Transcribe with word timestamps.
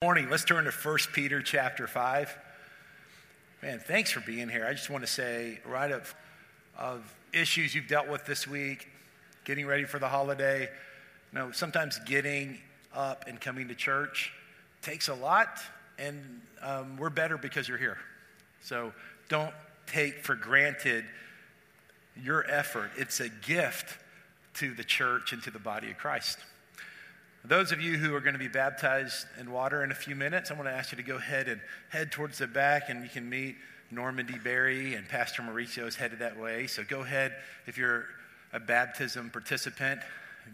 morning. 0.00 0.30
Let's 0.30 0.44
turn 0.44 0.64
to 0.64 0.70
1 0.70 0.98
peter 1.12 1.42
chapter 1.42 1.88
5 1.88 2.38
man 3.62 3.80
thanks 3.80 4.12
for 4.12 4.20
being 4.20 4.48
here. 4.48 4.64
I 4.64 4.72
just 4.72 4.90
want 4.90 5.02
to 5.02 5.10
say 5.10 5.58
right 5.66 5.90
of, 5.90 6.14
of 6.78 7.12
issues 7.32 7.74
you've 7.74 7.88
dealt 7.88 8.06
with 8.06 8.24
this 8.24 8.46
week 8.46 8.86
getting 9.44 9.66
ready 9.66 9.82
for 9.82 9.98
the 9.98 10.06
holiday 10.06 10.68
you 11.32 11.38
know 11.40 11.50
sometimes 11.50 11.98
getting 12.06 12.58
up 12.94 13.24
and 13.26 13.40
coming 13.40 13.66
to 13.66 13.74
church 13.74 14.32
takes 14.82 15.08
a 15.08 15.14
lot 15.14 15.58
and 15.98 16.42
um, 16.62 16.96
we're 16.96 17.10
better 17.10 17.36
because 17.36 17.66
you're 17.66 17.76
here. 17.76 17.98
So 18.62 18.92
don't 19.28 19.52
take 19.88 20.24
for 20.24 20.36
granted 20.36 21.06
your 22.22 22.48
effort. 22.48 22.92
It's 22.96 23.18
a 23.18 23.30
gift 23.30 23.98
to 24.54 24.74
the 24.74 24.84
church 24.84 25.32
and 25.32 25.42
to 25.42 25.50
the 25.50 25.58
body 25.58 25.90
of 25.90 25.98
christ 25.98 26.38
those 27.48 27.72
of 27.72 27.80
you 27.80 27.96
who 27.96 28.14
are 28.14 28.20
going 28.20 28.34
to 28.34 28.38
be 28.38 28.48
baptized 28.48 29.26
in 29.40 29.50
water 29.50 29.82
in 29.82 29.90
a 29.90 29.94
few 29.94 30.14
minutes, 30.14 30.50
I 30.50 30.54
want 30.54 30.68
to 30.68 30.72
ask 30.72 30.92
you 30.92 30.96
to 30.96 31.02
go 31.02 31.16
ahead 31.16 31.48
and 31.48 31.60
head 31.88 32.12
towards 32.12 32.38
the 32.38 32.46
back, 32.46 32.90
and 32.90 33.02
you 33.02 33.08
can 33.08 33.28
meet 33.28 33.56
Normandy 33.90 34.38
Berry 34.38 34.94
and 34.94 35.08
Pastor 35.08 35.40
Mauricio 35.42 35.86
is 35.86 35.96
headed 35.96 36.18
that 36.18 36.38
way. 36.38 36.66
So 36.66 36.84
go 36.86 37.00
ahead, 37.00 37.32
if 37.66 37.78
you're 37.78 38.04
a 38.52 38.60
baptism 38.60 39.30
participant, 39.30 40.00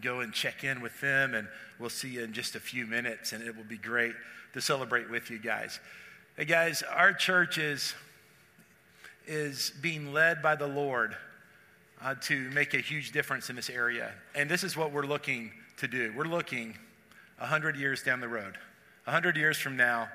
go 0.01 0.21
and 0.21 0.31
check 0.31 0.63
in 0.63 0.79
with 0.79 0.99
them, 1.01 1.33
and 1.33 1.49
we'll 1.79 1.89
see 1.89 2.09
you 2.09 2.23
in 2.23 2.31
just 2.31 2.55
a 2.55 2.61
few 2.61 2.85
minutes, 2.85 3.33
and 3.33 3.43
it 3.43 3.55
will 3.57 3.65
be 3.65 3.77
great 3.77 4.13
to 4.53 4.61
celebrate 4.61 5.09
with 5.09 5.29
you 5.29 5.37
guys. 5.37 5.81
Hey, 6.37 6.45
guys, 6.45 6.81
our 6.81 7.11
church 7.11 7.57
is, 7.57 7.93
is 9.27 9.73
being 9.81 10.13
led 10.13 10.41
by 10.41 10.55
the 10.55 10.67
Lord 10.67 11.15
uh, 12.01 12.15
to 12.21 12.49
make 12.51 12.73
a 12.73 12.79
huge 12.79 13.11
difference 13.11 13.49
in 13.49 13.55
this 13.55 13.69
area. 13.69 14.11
And 14.33 14.49
this 14.49 14.63
is 14.63 14.75
what 14.75 14.91
we're 14.91 15.05
looking 15.05 15.51
to 15.77 15.87
do. 15.87 16.13
We're 16.15 16.25
looking 16.25 16.75
100 17.37 17.75
years 17.75 18.03
down 18.03 18.19
the 18.19 18.27
road. 18.27 18.57
100 19.05 19.37
years 19.37 19.57
from 19.57 19.77
now, 19.77 20.09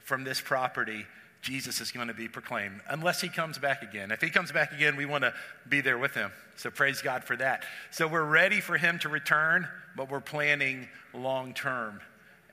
from 0.00 0.24
this 0.24 0.40
property, 0.40 1.06
Jesus 1.42 1.80
is 1.80 1.90
going 1.90 2.08
to 2.08 2.14
be 2.14 2.28
proclaimed, 2.28 2.80
unless 2.88 3.20
he 3.20 3.28
comes 3.28 3.58
back 3.58 3.82
again. 3.82 4.12
If 4.12 4.20
he 4.20 4.30
comes 4.30 4.52
back 4.52 4.72
again, 4.72 4.96
we 4.96 5.06
want 5.06 5.24
to 5.24 5.34
be 5.68 5.80
there 5.80 5.98
with 5.98 6.14
him. 6.14 6.30
So 6.56 6.70
praise 6.70 7.02
God 7.02 7.24
for 7.24 7.36
that. 7.36 7.64
So 7.90 8.06
we're 8.06 8.24
ready 8.24 8.60
for 8.60 8.76
him 8.76 8.98
to 9.00 9.08
return, 9.08 9.66
but 9.96 10.08
we're 10.08 10.20
planning 10.20 10.88
long 11.12 11.52
term. 11.52 12.00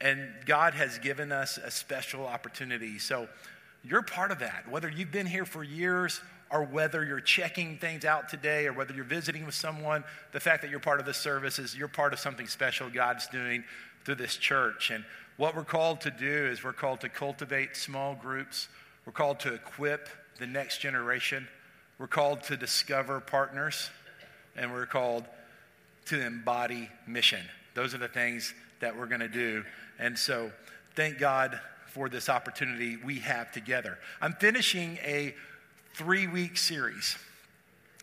And 0.01 0.27
God 0.45 0.73
has 0.73 0.97
given 0.97 1.31
us 1.31 1.59
a 1.63 1.69
special 1.69 2.25
opportunity. 2.25 2.97
So 2.97 3.27
you're 3.83 4.01
part 4.01 4.31
of 4.31 4.39
that. 4.39 4.69
Whether 4.69 4.89
you've 4.89 5.11
been 5.11 5.27
here 5.27 5.45
for 5.45 5.63
years 5.63 6.21
or 6.51 6.63
whether 6.63 7.03
you're 7.05 7.19
checking 7.19 7.77
things 7.77 8.05
out 8.05 8.29
today 8.29 8.65
or 8.65 8.73
whether 8.73 8.93
you're 8.93 9.03
visiting 9.03 9.45
with 9.45 9.53
someone, 9.53 10.03
the 10.31 10.39
fact 10.39 10.61
that 10.63 10.71
you're 10.71 10.79
part 10.79 10.99
of 10.99 11.05
this 11.05 11.17
service 11.17 11.59
is 11.59 11.75
you're 11.75 11.87
part 11.87 12.13
of 12.13 12.19
something 12.19 12.47
special 12.47 12.89
God's 12.89 13.27
doing 13.27 13.63
through 14.03 14.15
this 14.15 14.35
church. 14.35 14.89
And 14.89 15.05
what 15.37 15.55
we're 15.55 15.63
called 15.63 16.01
to 16.01 16.11
do 16.11 16.47
is 16.47 16.63
we're 16.63 16.73
called 16.73 17.01
to 17.01 17.09
cultivate 17.09 17.75
small 17.75 18.15
groups, 18.15 18.67
we're 19.05 19.13
called 19.13 19.39
to 19.41 19.53
equip 19.53 20.09
the 20.39 20.47
next 20.47 20.79
generation, 20.79 21.47
we're 21.97 22.07
called 22.07 22.43
to 22.43 22.57
discover 22.57 23.19
partners, 23.19 23.89
and 24.55 24.71
we're 24.73 24.85
called 24.85 25.25
to 26.05 26.25
embody 26.25 26.89
mission. 27.05 27.41
Those 27.75 27.93
are 27.93 27.99
the 27.99 28.07
things 28.07 28.53
that 28.79 28.97
we're 28.97 29.05
going 29.05 29.19
to 29.19 29.27
do. 29.27 29.63
And 29.99 30.17
so, 30.17 30.51
thank 30.95 31.19
God 31.19 31.59
for 31.87 32.09
this 32.09 32.29
opportunity 32.29 32.97
we 32.97 33.19
have 33.19 33.51
together. 33.51 33.97
I'm 34.21 34.33
finishing 34.33 34.97
a 35.03 35.35
three 35.99 36.27
week 36.27 36.55
series. 36.55 37.17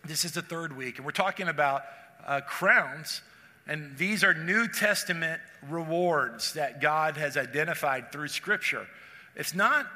This 0.04 0.26
is 0.26 0.32
the 0.32 0.42
third 0.42 0.76
week, 0.76 0.98
and 0.98 1.06
we're 1.06 1.12
talking 1.12 1.48
about 1.48 1.80
uh, 2.26 2.42
crowns. 2.42 3.22
And 3.66 3.96
these 3.96 4.22
are 4.22 4.34
New 4.34 4.68
Testament 4.68 5.40
rewards 5.66 6.52
that 6.52 6.82
God 6.82 7.16
has 7.16 7.38
identified 7.38 8.12
through 8.12 8.28
Scripture. 8.28 8.86
It's 9.34 9.54
not 9.54 9.86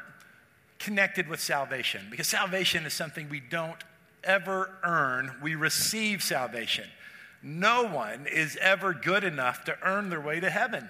connected 0.78 1.28
with 1.28 1.40
salvation 1.40 2.06
because 2.10 2.26
salvation 2.26 2.86
is 2.86 2.94
something 2.94 3.28
we 3.28 3.40
don't 3.40 3.84
ever 4.24 4.70
earn, 4.82 5.32
we 5.42 5.54
receive 5.54 6.22
salvation. 6.22 6.88
No 7.42 7.86
one 7.86 8.26
is 8.26 8.56
ever 8.62 8.94
good 8.94 9.24
enough 9.24 9.64
to 9.64 9.76
earn 9.82 10.08
their 10.08 10.22
way 10.22 10.40
to 10.40 10.48
heaven. 10.48 10.88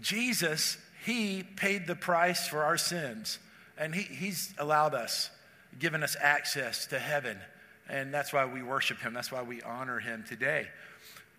Jesus, 0.00 0.78
He 1.04 1.42
paid 1.42 1.86
the 1.86 1.94
price 1.94 2.48
for 2.48 2.64
our 2.64 2.78
sins, 2.78 3.38
and 3.76 3.94
he, 3.94 4.00
He's 4.04 4.54
allowed 4.56 4.94
us 4.94 5.28
given 5.78 6.02
us 6.02 6.16
access 6.20 6.86
to 6.86 6.98
heaven. 6.98 7.38
And 7.88 8.12
that's 8.12 8.32
why 8.32 8.44
we 8.44 8.62
worship 8.62 8.98
him. 8.98 9.12
That's 9.12 9.32
why 9.32 9.42
we 9.42 9.62
honor 9.62 9.98
him 9.98 10.24
today. 10.28 10.68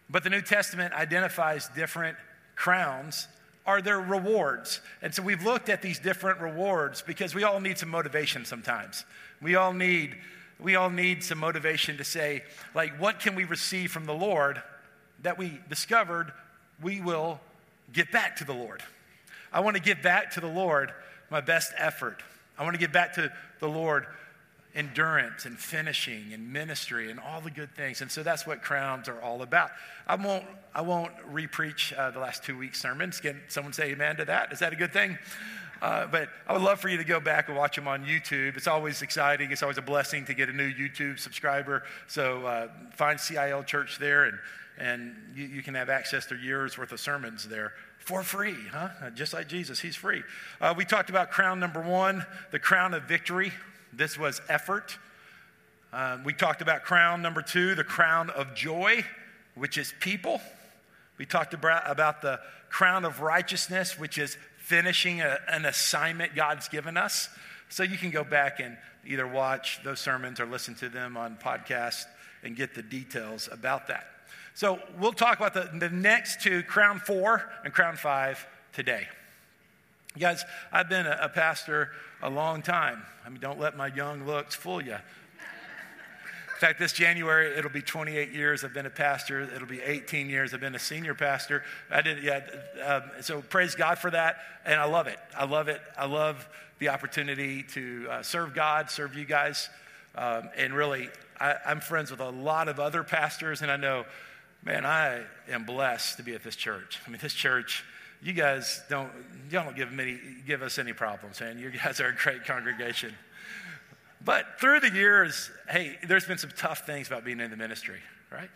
But 0.09 0.23
the 0.23 0.29
New 0.29 0.41
Testament 0.41 0.93
identifies 0.93 1.69
different 1.69 2.17
crowns 2.55 3.27
are 3.65 3.81
their 3.81 3.99
rewards. 3.99 4.81
And 5.01 5.13
so 5.13 5.23
we've 5.23 5.43
looked 5.43 5.69
at 5.69 5.81
these 5.81 5.99
different 5.99 6.41
rewards 6.41 7.01
because 7.01 7.33
we 7.33 7.43
all 7.43 7.59
need 7.59 7.77
some 7.77 7.89
motivation 7.89 8.45
sometimes. 8.45 9.05
We 9.41 9.55
all 9.55 9.73
need 9.73 10.15
we 10.59 10.75
all 10.75 10.89
need 10.89 11.23
some 11.23 11.39
motivation 11.39 11.97
to 11.97 12.03
say 12.03 12.43
like 12.75 12.99
what 12.99 13.19
can 13.19 13.35
we 13.35 13.43
receive 13.43 13.91
from 13.91 14.05
the 14.05 14.13
Lord 14.13 14.61
that 15.23 15.37
we 15.37 15.59
discovered 15.69 16.31
we 16.81 17.01
will 17.01 17.39
get 17.91 18.11
back 18.11 18.37
to 18.37 18.45
the 18.45 18.53
Lord. 18.53 18.81
I 19.51 19.61
want 19.61 19.75
to 19.75 19.81
give 19.81 20.01
back 20.01 20.31
to 20.31 20.41
the 20.41 20.47
Lord 20.47 20.91
my 21.29 21.41
best 21.41 21.73
effort. 21.77 22.21
I 22.57 22.63
want 22.63 22.75
to 22.75 22.79
give 22.79 22.91
back 22.91 23.13
to 23.15 23.31
the 23.59 23.67
Lord 23.67 24.05
endurance 24.75 25.45
and 25.45 25.57
finishing 25.57 26.33
and 26.33 26.51
ministry 26.51 27.11
and 27.11 27.19
all 27.19 27.41
the 27.41 27.51
good 27.51 27.75
things. 27.75 28.01
And 28.01 28.11
so 28.11 28.23
that's 28.23 28.47
what 28.47 28.61
crowns 28.61 29.07
are 29.07 29.21
all 29.21 29.41
about. 29.43 29.69
I 30.07 30.15
won't, 30.15 30.45
I 30.73 30.81
won't 30.81 31.13
repreach 31.31 31.97
uh, 31.97 32.11
the 32.11 32.19
last 32.19 32.43
two 32.43 32.57
weeks' 32.57 32.81
sermons. 32.81 33.19
Can 33.19 33.39
someone 33.49 33.73
say 33.73 33.91
amen 33.91 34.17
to 34.17 34.25
that? 34.25 34.51
Is 34.51 34.59
that 34.59 34.73
a 34.73 34.75
good 34.75 34.91
thing? 34.91 35.17
Uh, 35.81 36.07
but 36.07 36.29
I 36.47 36.53
would 36.53 36.61
love 36.61 36.79
for 36.79 36.87
you 36.87 36.97
to 36.97 37.03
go 37.03 37.19
back 37.19 37.49
and 37.49 37.57
watch 37.57 37.75
them 37.75 37.87
on 37.87 38.05
YouTube. 38.05 38.55
It's 38.55 38.67
always 38.67 39.01
exciting. 39.01 39.51
It's 39.51 39.61
always 39.61 39.77
a 39.77 39.81
blessing 39.81 40.25
to 40.25 40.33
get 40.33 40.49
a 40.49 40.53
new 40.53 40.71
YouTube 40.71 41.19
subscriber. 41.19 41.83
So 42.07 42.45
uh, 42.45 42.67
find 42.93 43.19
CIL 43.19 43.63
Church 43.63 43.99
there, 43.99 44.23
and, 44.23 44.39
and 44.77 45.15
you, 45.35 45.45
you, 45.45 45.61
can 45.61 45.75
have 45.75 45.89
access 45.89 46.25
to 46.27 46.35
years 46.35 46.77
worth 46.77 46.93
of 46.93 47.01
sermons 47.01 47.49
there 47.49 47.73
for 47.99 48.23
free, 48.23 48.55
huh? 48.71 49.09
Just 49.13 49.33
like 49.33 49.49
Jesus, 49.49 49.81
He's 49.81 49.97
free. 49.97 50.23
Uh, 50.61 50.73
we 50.75 50.85
talked 50.85 51.09
about 51.09 51.31
crown 51.31 51.59
number 51.59 51.81
one, 51.81 52.25
the 52.51 52.59
crown 52.59 52.93
of 52.93 53.03
victory. 53.03 53.51
This 53.95 54.17
was 54.17 54.41
effort. 54.49 54.97
Uh, 55.91 56.17
we 56.25 56.33
talked 56.33 56.61
about 56.61 56.83
crown 56.83 57.21
number 57.21 57.41
two, 57.41 57.75
the 57.75 57.83
crown 57.83 58.29
of 58.31 58.55
joy, 58.55 59.05
which 59.55 59.77
is 59.77 59.93
people. 59.99 60.41
We 61.17 61.25
talked 61.25 61.53
about, 61.53 61.89
about 61.89 62.21
the 62.21 62.39
crown 62.69 63.05
of 63.05 63.21
righteousness, 63.21 63.99
which 63.99 64.17
is 64.17 64.37
finishing 64.57 65.21
a, 65.21 65.37
an 65.47 65.65
assignment 65.65 66.35
God's 66.35 66.67
given 66.67 66.97
us. 66.97 67.29
So 67.69 67.83
you 67.83 67.97
can 67.97 68.09
go 68.09 68.23
back 68.23 68.59
and 68.59 68.77
either 69.05 69.27
watch 69.27 69.79
those 69.83 69.99
sermons 69.99 70.39
or 70.39 70.45
listen 70.45 70.73
to 70.75 70.89
them 70.89 71.15
on 71.15 71.37
podcast 71.37 72.05
and 72.43 72.55
get 72.55 72.73
the 72.73 72.81
details 72.81 73.47
about 73.51 73.87
that. 73.87 74.07
So 74.55 74.79
we'll 74.99 75.13
talk 75.13 75.37
about 75.37 75.53
the, 75.53 75.69
the 75.77 75.89
next 75.89 76.41
two, 76.41 76.63
crown 76.63 76.99
four 76.99 77.49
and 77.63 77.73
crown 77.73 77.95
five, 77.95 78.45
today. 78.71 79.07
Guys, 80.19 80.45
I've 80.71 80.89
been 80.89 81.07
a, 81.07 81.27
pastor 81.27 81.89
a 82.21 82.29
long 82.29 82.61
time. 82.61 83.01
I 83.25 83.29
mean, 83.29 83.39
don't 83.39 83.59
let 83.59 83.75
my 83.75 83.87
young 83.87 84.27
looks 84.27 84.53
fool 84.53 84.79
you. 84.79 84.93
In 84.93 86.59
fact, 86.59 86.77
this 86.77 86.93
January, 86.93 87.57
it'll 87.57 87.71
be 87.71 87.81
28 87.81 88.31
years 88.31 88.63
I've 88.63 88.75
been 88.75 88.85
a 88.85 88.91
pastor. 88.91 89.41
It'll 89.41 89.67
be 89.67 89.81
18 89.81 90.29
years 90.29 90.53
I've 90.53 90.59
been 90.59 90.75
a 90.75 90.79
senior 90.79 91.15
pastor. 91.15 91.63
I 91.89 92.01
did, 92.01 92.23
yeah. 92.23 92.41
Um, 92.85 93.03
so 93.21 93.41
praise 93.41 93.73
God 93.73 93.97
for 93.97 94.11
that, 94.11 94.37
and 94.65 94.79
I 94.79 94.85
love 94.85 95.07
it. 95.07 95.17
I 95.35 95.45
love 95.45 95.67
it. 95.67 95.81
I 95.97 96.05
love 96.05 96.47
the 96.77 96.89
opportunity 96.89 97.63
to 97.63 98.07
uh, 98.09 98.21
serve 98.21 98.53
God, 98.53 98.91
serve 98.91 99.15
you 99.15 99.25
guys, 99.25 99.67
um, 100.15 100.49
and 100.55 100.75
really, 100.75 101.09
I, 101.39 101.55
I'm 101.65 101.79
friends 101.81 102.11
with 102.11 102.19
a 102.19 102.29
lot 102.29 102.67
of 102.67 102.79
other 102.79 103.03
pastors, 103.03 103.63
and 103.63 103.71
I 103.71 103.77
know, 103.77 104.05
man, 104.63 104.85
I 104.85 105.23
am 105.49 105.65
blessed 105.65 106.17
to 106.17 106.23
be 106.23 106.35
at 106.35 106.43
this 106.43 106.55
church. 106.55 106.99
I 107.05 107.09
mean, 107.09 107.19
this 107.19 107.33
church 107.33 107.83
you 108.23 108.33
guys 108.33 108.81
don't, 108.89 109.11
y'all 109.51 109.65
don't 109.65 109.75
give, 109.75 109.91
many, 109.91 110.17
give 110.47 110.61
us 110.61 110.79
any 110.79 110.93
problems, 110.93 111.41
man. 111.41 111.59
You 111.59 111.69
guys 111.71 111.99
are 111.99 112.07
a 112.07 112.15
great 112.15 112.45
congregation. 112.45 113.13
But 114.23 114.45
through 114.59 114.79
the 114.79 114.89
years, 114.89 115.51
hey, 115.69 115.97
there's 116.07 116.25
been 116.25 116.37
some 116.37 116.51
tough 116.55 116.85
things 116.85 117.07
about 117.07 117.25
being 117.25 117.41
in 117.41 117.51
the 117.51 117.57
ministry, 117.57 117.99
right? 118.31 118.49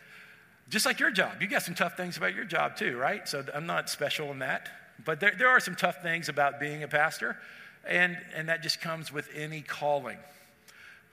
Just 0.70 0.86
like 0.86 0.98
your 0.98 1.10
job. 1.10 1.42
You 1.42 1.46
got 1.46 1.62
some 1.62 1.74
tough 1.74 1.96
things 1.96 2.16
about 2.16 2.34
your 2.34 2.44
job 2.44 2.76
too, 2.76 2.96
right? 2.96 3.28
So 3.28 3.44
I'm 3.54 3.66
not 3.66 3.90
special 3.90 4.30
in 4.30 4.38
that. 4.38 4.70
But 5.04 5.20
there, 5.20 5.34
there 5.36 5.48
are 5.48 5.60
some 5.60 5.76
tough 5.76 6.02
things 6.02 6.28
about 6.28 6.58
being 6.58 6.82
a 6.82 6.88
pastor, 6.88 7.36
and, 7.86 8.16
and 8.34 8.48
that 8.48 8.62
just 8.62 8.80
comes 8.80 9.12
with 9.12 9.28
any 9.34 9.60
calling. 9.60 10.18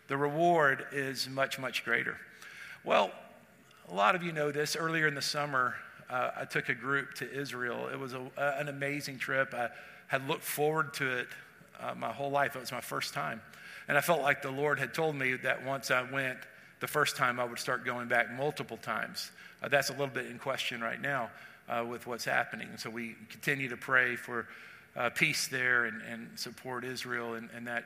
The 0.07 0.18
reward 0.18 0.86
is 0.92 1.30
much, 1.30 1.60
much 1.60 1.84
greater. 1.84 2.18
Well, 2.84 3.12
a 3.90 3.94
lot 3.94 4.16
of 4.16 4.24
you 4.24 4.31
know 4.31 4.52
this. 4.52 4.75
Earlier 4.75 5.07
in 5.07 5.16
the 5.16 5.22
summer, 5.22 5.75
uh, 6.10 6.31
I 6.38 6.46
took 6.46 6.69
a 6.69 6.75
group 6.75 7.16
to 7.16 7.31
Israel. 7.31 7.90
It 7.92 8.00
was 8.00 8.13
a, 8.13 8.22
an 8.38 8.69
amazing 8.69 9.18
trip. 9.18 9.54
I 9.54 9.69
had 10.07 10.28
looked 10.28 10.44
forward 10.44 10.94
to 10.96 11.19
it 11.19 11.28
uh, 11.81 11.96
my 11.96 12.12
whole 12.12 12.31
life. 12.31 12.56
It 12.56 12.60
was 12.60 12.72
my 12.72 12.81
first 12.81 13.13
time. 13.13 13.42
And 13.88 13.98
I 13.98 14.02
felt 14.02 14.22
like 14.22 14.42
the 14.42 14.52
Lord 14.52 14.80
had 14.80 14.94
told 14.94 15.16
me 15.16 15.34
that 15.36 15.66
once 15.66 15.92
I 15.92 16.04
went 16.04 16.40
the 16.80 16.88
first 16.88 17.16
time, 17.16 17.40
I 17.40 17.44
would 17.44 17.60
start 17.60 17.86
going 17.86 18.07
back 18.07 18.31
multiple 18.31 18.78
times. 18.78 19.31
Uh, 19.62 19.68
that's 19.68 19.90
a 19.90 19.94
little 19.94 20.07
bit 20.07 20.28
in 20.28 20.40
question 20.40 20.81
right 20.81 21.02
now 21.02 21.30
uh, 21.69 21.84
with 21.88 22.07
what's 22.07 22.25
happening. 22.25 22.68
So 22.78 22.90
we 22.90 23.16
continue 23.30 23.69
to 23.69 23.78
pray 23.78 24.16
for 24.16 24.48
uh, 24.96 25.10
peace 25.10 25.48
there 25.48 25.86
and, 25.86 26.02
and, 26.04 26.40
support 26.40 26.86
Israel 26.86 27.34
and, 27.34 27.50
and 27.56 27.68
that 27.68 27.84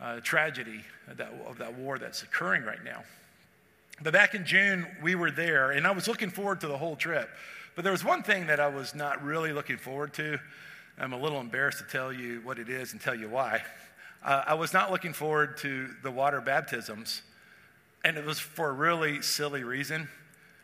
uh, 0.00 0.20
tragedy 0.20 0.80
that, 1.16 1.32
of 1.46 1.58
that 1.58 1.74
war 1.74 1.98
that's 1.98 2.22
occurring 2.22 2.64
right 2.64 2.82
now. 2.84 3.02
But 4.02 4.12
back 4.12 4.34
in 4.34 4.44
June, 4.44 4.86
we 5.02 5.14
were 5.14 5.30
there, 5.30 5.72
and 5.72 5.86
I 5.86 5.90
was 5.92 6.08
looking 6.08 6.30
forward 6.30 6.60
to 6.60 6.68
the 6.68 6.76
whole 6.76 6.96
trip. 6.96 7.28
But 7.74 7.84
there 7.84 7.92
was 7.92 8.04
one 8.04 8.22
thing 8.22 8.48
that 8.48 8.60
I 8.60 8.68
was 8.68 8.94
not 8.94 9.22
really 9.24 9.52
looking 9.52 9.78
forward 9.78 10.12
to. 10.14 10.38
I'm 10.98 11.14
a 11.14 11.18
little 11.18 11.40
embarrassed 11.40 11.78
to 11.78 11.84
tell 11.84 12.12
you 12.12 12.40
what 12.44 12.58
it 12.58 12.68
is 12.68 12.92
and 12.92 13.00
tell 13.00 13.14
you 13.14 13.30
why. 13.30 13.62
Uh, 14.22 14.44
I 14.46 14.54
was 14.54 14.74
not 14.74 14.90
looking 14.90 15.14
forward 15.14 15.56
to 15.58 15.88
the 16.02 16.10
water 16.10 16.42
baptisms, 16.42 17.22
and 18.04 18.18
it 18.18 18.26
was 18.26 18.38
for 18.38 18.68
a 18.68 18.72
really 18.72 19.22
silly 19.22 19.64
reason. 19.64 20.08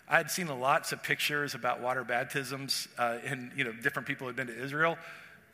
I 0.07 0.19
had 0.19 0.31
seen 0.31 0.49
lots 0.49 0.93
of 0.93 1.03
pictures 1.03 1.55
about 1.55 1.81
water 1.81 2.05
baptisms, 2.05 2.89
uh, 2.99 3.19
and 3.25 3.53
you 3.57 3.65
know, 3.65 3.73
different 3.73 4.07
people 4.07 4.27
had 4.27 4.37
been 4.37 4.49
to 4.49 4.63
Israel, 4.63 4.99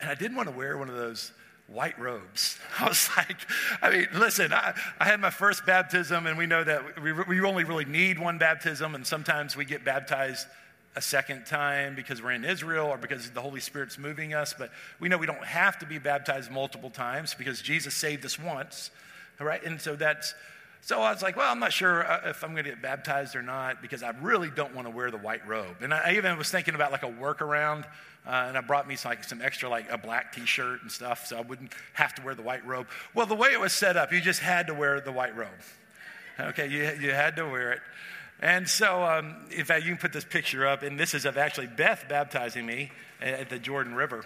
and 0.01 0.09
I 0.09 0.15
didn't 0.15 0.35
want 0.35 0.49
to 0.49 0.55
wear 0.55 0.77
one 0.77 0.89
of 0.89 0.95
those 0.95 1.31
white 1.67 1.97
robes. 1.97 2.59
I 2.79 2.89
was 2.89 3.09
like, 3.15 3.37
I 3.81 3.89
mean, 3.91 4.07
listen, 4.13 4.51
I, 4.51 4.73
I 4.99 5.05
had 5.05 5.21
my 5.21 5.29
first 5.29 5.65
baptism, 5.65 6.27
and 6.27 6.37
we 6.37 6.47
know 6.47 6.65
that 6.65 7.01
we, 7.01 7.13
we 7.13 7.39
only 7.41 7.63
really 7.63 7.85
need 7.85 8.19
one 8.19 8.37
baptism, 8.37 8.93
and 8.93 9.07
sometimes 9.07 9.55
we 9.55 9.63
get 9.63 9.85
baptized 9.85 10.47
a 10.95 11.01
second 11.01 11.45
time 11.45 11.95
because 11.95 12.21
we're 12.21 12.31
in 12.31 12.45
Israel 12.45 12.87
or 12.87 12.97
because 12.97 13.29
the 13.31 13.41
Holy 13.41 13.59
Spirit's 13.59 13.97
moving 13.97 14.33
us, 14.33 14.53
but 14.57 14.71
we 14.99 15.09
know 15.09 15.17
we 15.17 15.27
don't 15.27 15.43
have 15.43 15.77
to 15.79 15.85
be 15.85 15.97
baptized 15.97 16.49
multiple 16.49 16.89
times 16.89 17.33
because 17.33 17.61
Jesus 17.61 17.93
saved 17.93 18.25
us 18.25 18.39
once, 18.39 18.91
all 19.39 19.47
right? 19.47 19.63
And 19.63 19.79
so 19.81 19.95
that's, 19.95 20.33
so 20.81 21.01
I 21.01 21.11
was 21.11 21.21
like, 21.21 21.35
well, 21.35 21.51
I'm 21.51 21.59
not 21.59 21.73
sure 21.73 22.09
uh, 22.09 22.29
if 22.29 22.43
I'm 22.43 22.51
going 22.51 22.63
to 22.63 22.69
get 22.69 22.81
baptized 22.81 23.35
or 23.35 23.41
not 23.41 23.81
because 23.81 24.03
I 24.03 24.11
really 24.21 24.49
don't 24.49 24.73
want 24.73 24.87
to 24.87 24.91
wear 24.91 25.11
the 25.11 25.17
white 25.17 25.45
robe. 25.47 25.77
And 25.81 25.93
I 25.93 26.13
even 26.15 26.37
was 26.37 26.49
thinking 26.49 26.75
about 26.75 26.91
like 26.91 27.03
a 27.03 27.11
workaround 27.11 27.85
uh, 28.27 28.45
and 28.47 28.57
I 28.57 28.61
brought 28.61 28.87
me 28.87 28.95
some, 28.95 29.11
like 29.11 29.23
some 29.23 29.41
extra, 29.41 29.69
like 29.69 29.89
a 29.91 29.97
black 29.97 30.33
T-shirt 30.33 30.81
and 30.81 30.91
stuff, 30.91 31.27
so 31.27 31.37
I 31.37 31.41
wouldn't 31.41 31.73
have 31.93 32.15
to 32.15 32.23
wear 32.23 32.33
the 32.33 32.41
white 32.41 32.65
robe. 32.65 32.87
Well, 33.13 33.27
the 33.27 33.35
way 33.35 33.49
it 33.49 33.59
was 33.59 33.71
set 33.71 33.97
up, 33.97 34.11
you 34.11 34.19
just 34.19 34.39
had 34.39 34.67
to 34.67 34.73
wear 34.73 34.99
the 34.99 35.11
white 35.11 35.35
robe. 35.35 35.49
Okay, 36.39 36.67
you, 36.67 36.79
you 36.99 37.11
had 37.11 37.35
to 37.35 37.43
wear 37.45 37.73
it. 37.73 37.79
And 38.41 38.67
so, 38.67 39.03
um, 39.03 39.35
in 39.51 39.65
fact, 39.65 39.83
you 39.83 39.91
can 39.91 39.97
put 39.97 40.13
this 40.13 40.25
picture 40.25 40.67
up, 40.67 40.83
and 40.83 40.99
this 40.99 41.13
is 41.13 41.25
of 41.25 41.37
actually 41.37 41.67
Beth 41.67 42.05
baptizing 42.09 42.65
me 42.65 42.91
at 43.21 43.49
the 43.49 43.57
Jordan 43.57 43.95
River. 43.95 44.25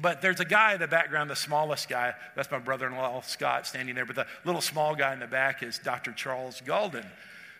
But 0.00 0.22
there's 0.22 0.38
a 0.38 0.44
guy 0.44 0.74
in 0.74 0.80
the 0.80 0.86
background, 0.86 1.28
the 1.28 1.36
smallest 1.36 1.88
guy. 1.88 2.14
That's 2.36 2.50
my 2.50 2.60
brother 2.60 2.86
in 2.86 2.94
law, 2.94 3.20
Scott, 3.22 3.66
standing 3.66 3.96
there. 3.96 4.06
But 4.06 4.16
the 4.16 4.26
little 4.44 4.60
small 4.60 4.94
guy 4.94 5.12
in 5.12 5.18
the 5.18 5.26
back 5.26 5.62
is 5.62 5.78
Dr. 5.78 6.12
Charles 6.12 6.62
Galden. 6.64 7.06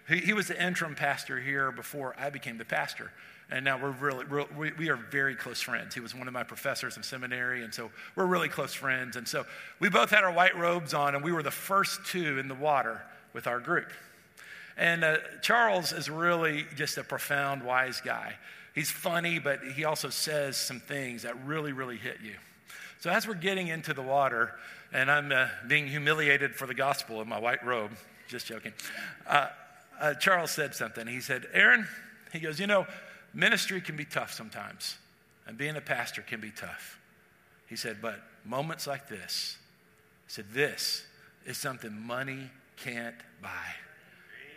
He, 0.09 0.19
he 0.19 0.33
was 0.33 0.47
the 0.47 0.65
interim 0.65 0.95
pastor 0.95 1.41
here 1.41 1.73
before 1.73 2.15
I 2.17 2.31
became 2.31 2.57
the 2.57 2.65
pastor 2.65 3.11
and 3.51 3.65
now 3.65 3.81
we're 3.81 3.91
really, 3.91 4.27
we, 4.57 4.73
we 4.73 4.91
are 4.91 4.97
very 4.97 5.35
close 5.35 5.61
friends. 5.61 5.95
He 5.95 6.01
was 6.01 6.15
one 6.15 6.29
of 6.29 6.35
my 6.35 6.43
professors 6.43 6.97
in 6.97 7.03
seminary, 7.03 7.65
and 7.65 7.73
so 7.73 7.91
we're 8.15 8.27
really 8.27 8.49
close 8.49 8.75
friends. 8.75 9.17
And 9.17 9.27
so 9.27 9.47
we 9.81 9.89
both 9.89 10.11
had 10.11 10.23
our 10.23 10.33
white 10.33 10.57
robes 10.57 10.93
on, 10.93 11.15
and 11.15 11.25
we 11.25 11.33
were 11.33 11.43
the 11.43 11.51
first 11.51 12.05
two 12.07 12.39
in 12.39 12.49
the 12.49 12.55
water 12.55 13.01
with 13.33 13.47
our 13.47 13.59
group. 13.59 13.91
And 14.79 15.03
uh, 15.03 15.17
Charles 15.43 15.93
is 15.93 16.09
really 16.09 16.65
just 16.77 16.97
a 16.99 17.05
profound, 17.05 17.65
wise 17.65 18.01
guy. 18.01 18.37
He's 18.75 18.91
funny, 18.91 19.41
but 19.41 19.61
he 19.75 19.85
also 19.85 20.09
says 20.09 20.57
some 20.57 20.79
things 20.79 21.23
that 21.23 21.35
really, 21.45 21.73
really 21.73 21.97
hit 21.97 22.19
you. 22.25 22.35
So 23.01 23.11
as 23.11 23.27
we're 23.27 23.35
getting 23.35 23.67
into 23.69 23.93
the 23.93 24.03
water, 24.03 24.55
and 24.93 25.11
I'm 25.11 25.33
uh, 25.33 25.49
being 25.67 25.89
humiliated 25.89 26.55
for 26.55 26.67
the 26.67 26.75
gospel 26.75 27.21
in 27.21 27.29
my 27.29 27.41
white 27.41 27.65
robe, 27.67 27.91
just 28.29 28.47
joking, 28.47 28.73
uh, 29.27 29.49
uh 30.01 30.15
Charles 30.15 30.53
said 30.53 30.77
something. 30.77 31.09
He 31.09 31.21
said, 31.21 31.47
Aaron, 31.53 31.89
he 32.33 32.39
goes, 32.39 32.61
you 32.61 32.69
know, 32.69 32.87
Ministry 33.35 33.81
can 33.81 33.97
be 33.97 34.05
tough 34.05 34.33
sometimes, 34.33 34.97
and 35.47 35.59
being 35.59 35.77
a 35.77 35.81
pastor 35.81 36.23
can 36.23 36.41
be 36.41 36.51
tough. 36.51 36.99
He 37.67 37.75
said, 37.75 37.99
but 38.01 38.21
moments 38.45 38.87
like 38.87 39.09
this, 39.09 39.59
he 40.27 40.33
said, 40.33 40.47
this 40.53 41.05
is 41.45 41.59
something 41.59 41.93
money 42.01 42.51
can't 42.77 43.17
buy. 43.43 43.75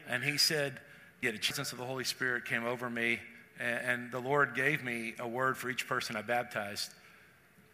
And 0.10 0.24
he 0.24 0.38
said, 0.38 0.80
yeah, 1.22 1.32
the 1.32 1.38
presence 1.38 1.72
of 1.72 1.78
the 1.78 1.86
Holy 1.86 2.04
Spirit 2.04 2.46
came 2.46 2.66
over 2.66 2.90
me, 2.90 3.20
and, 3.60 3.86
and 3.86 4.12
the 4.12 4.20
Lord 4.20 4.56
gave 4.56 4.84
me 4.84 5.14
a 5.20 5.28
word 5.28 5.58
for 5.58 5.70
each 5.70 5.88
person 5.88 6.16
I 6.16 6.22
baptized, 6.22 6.92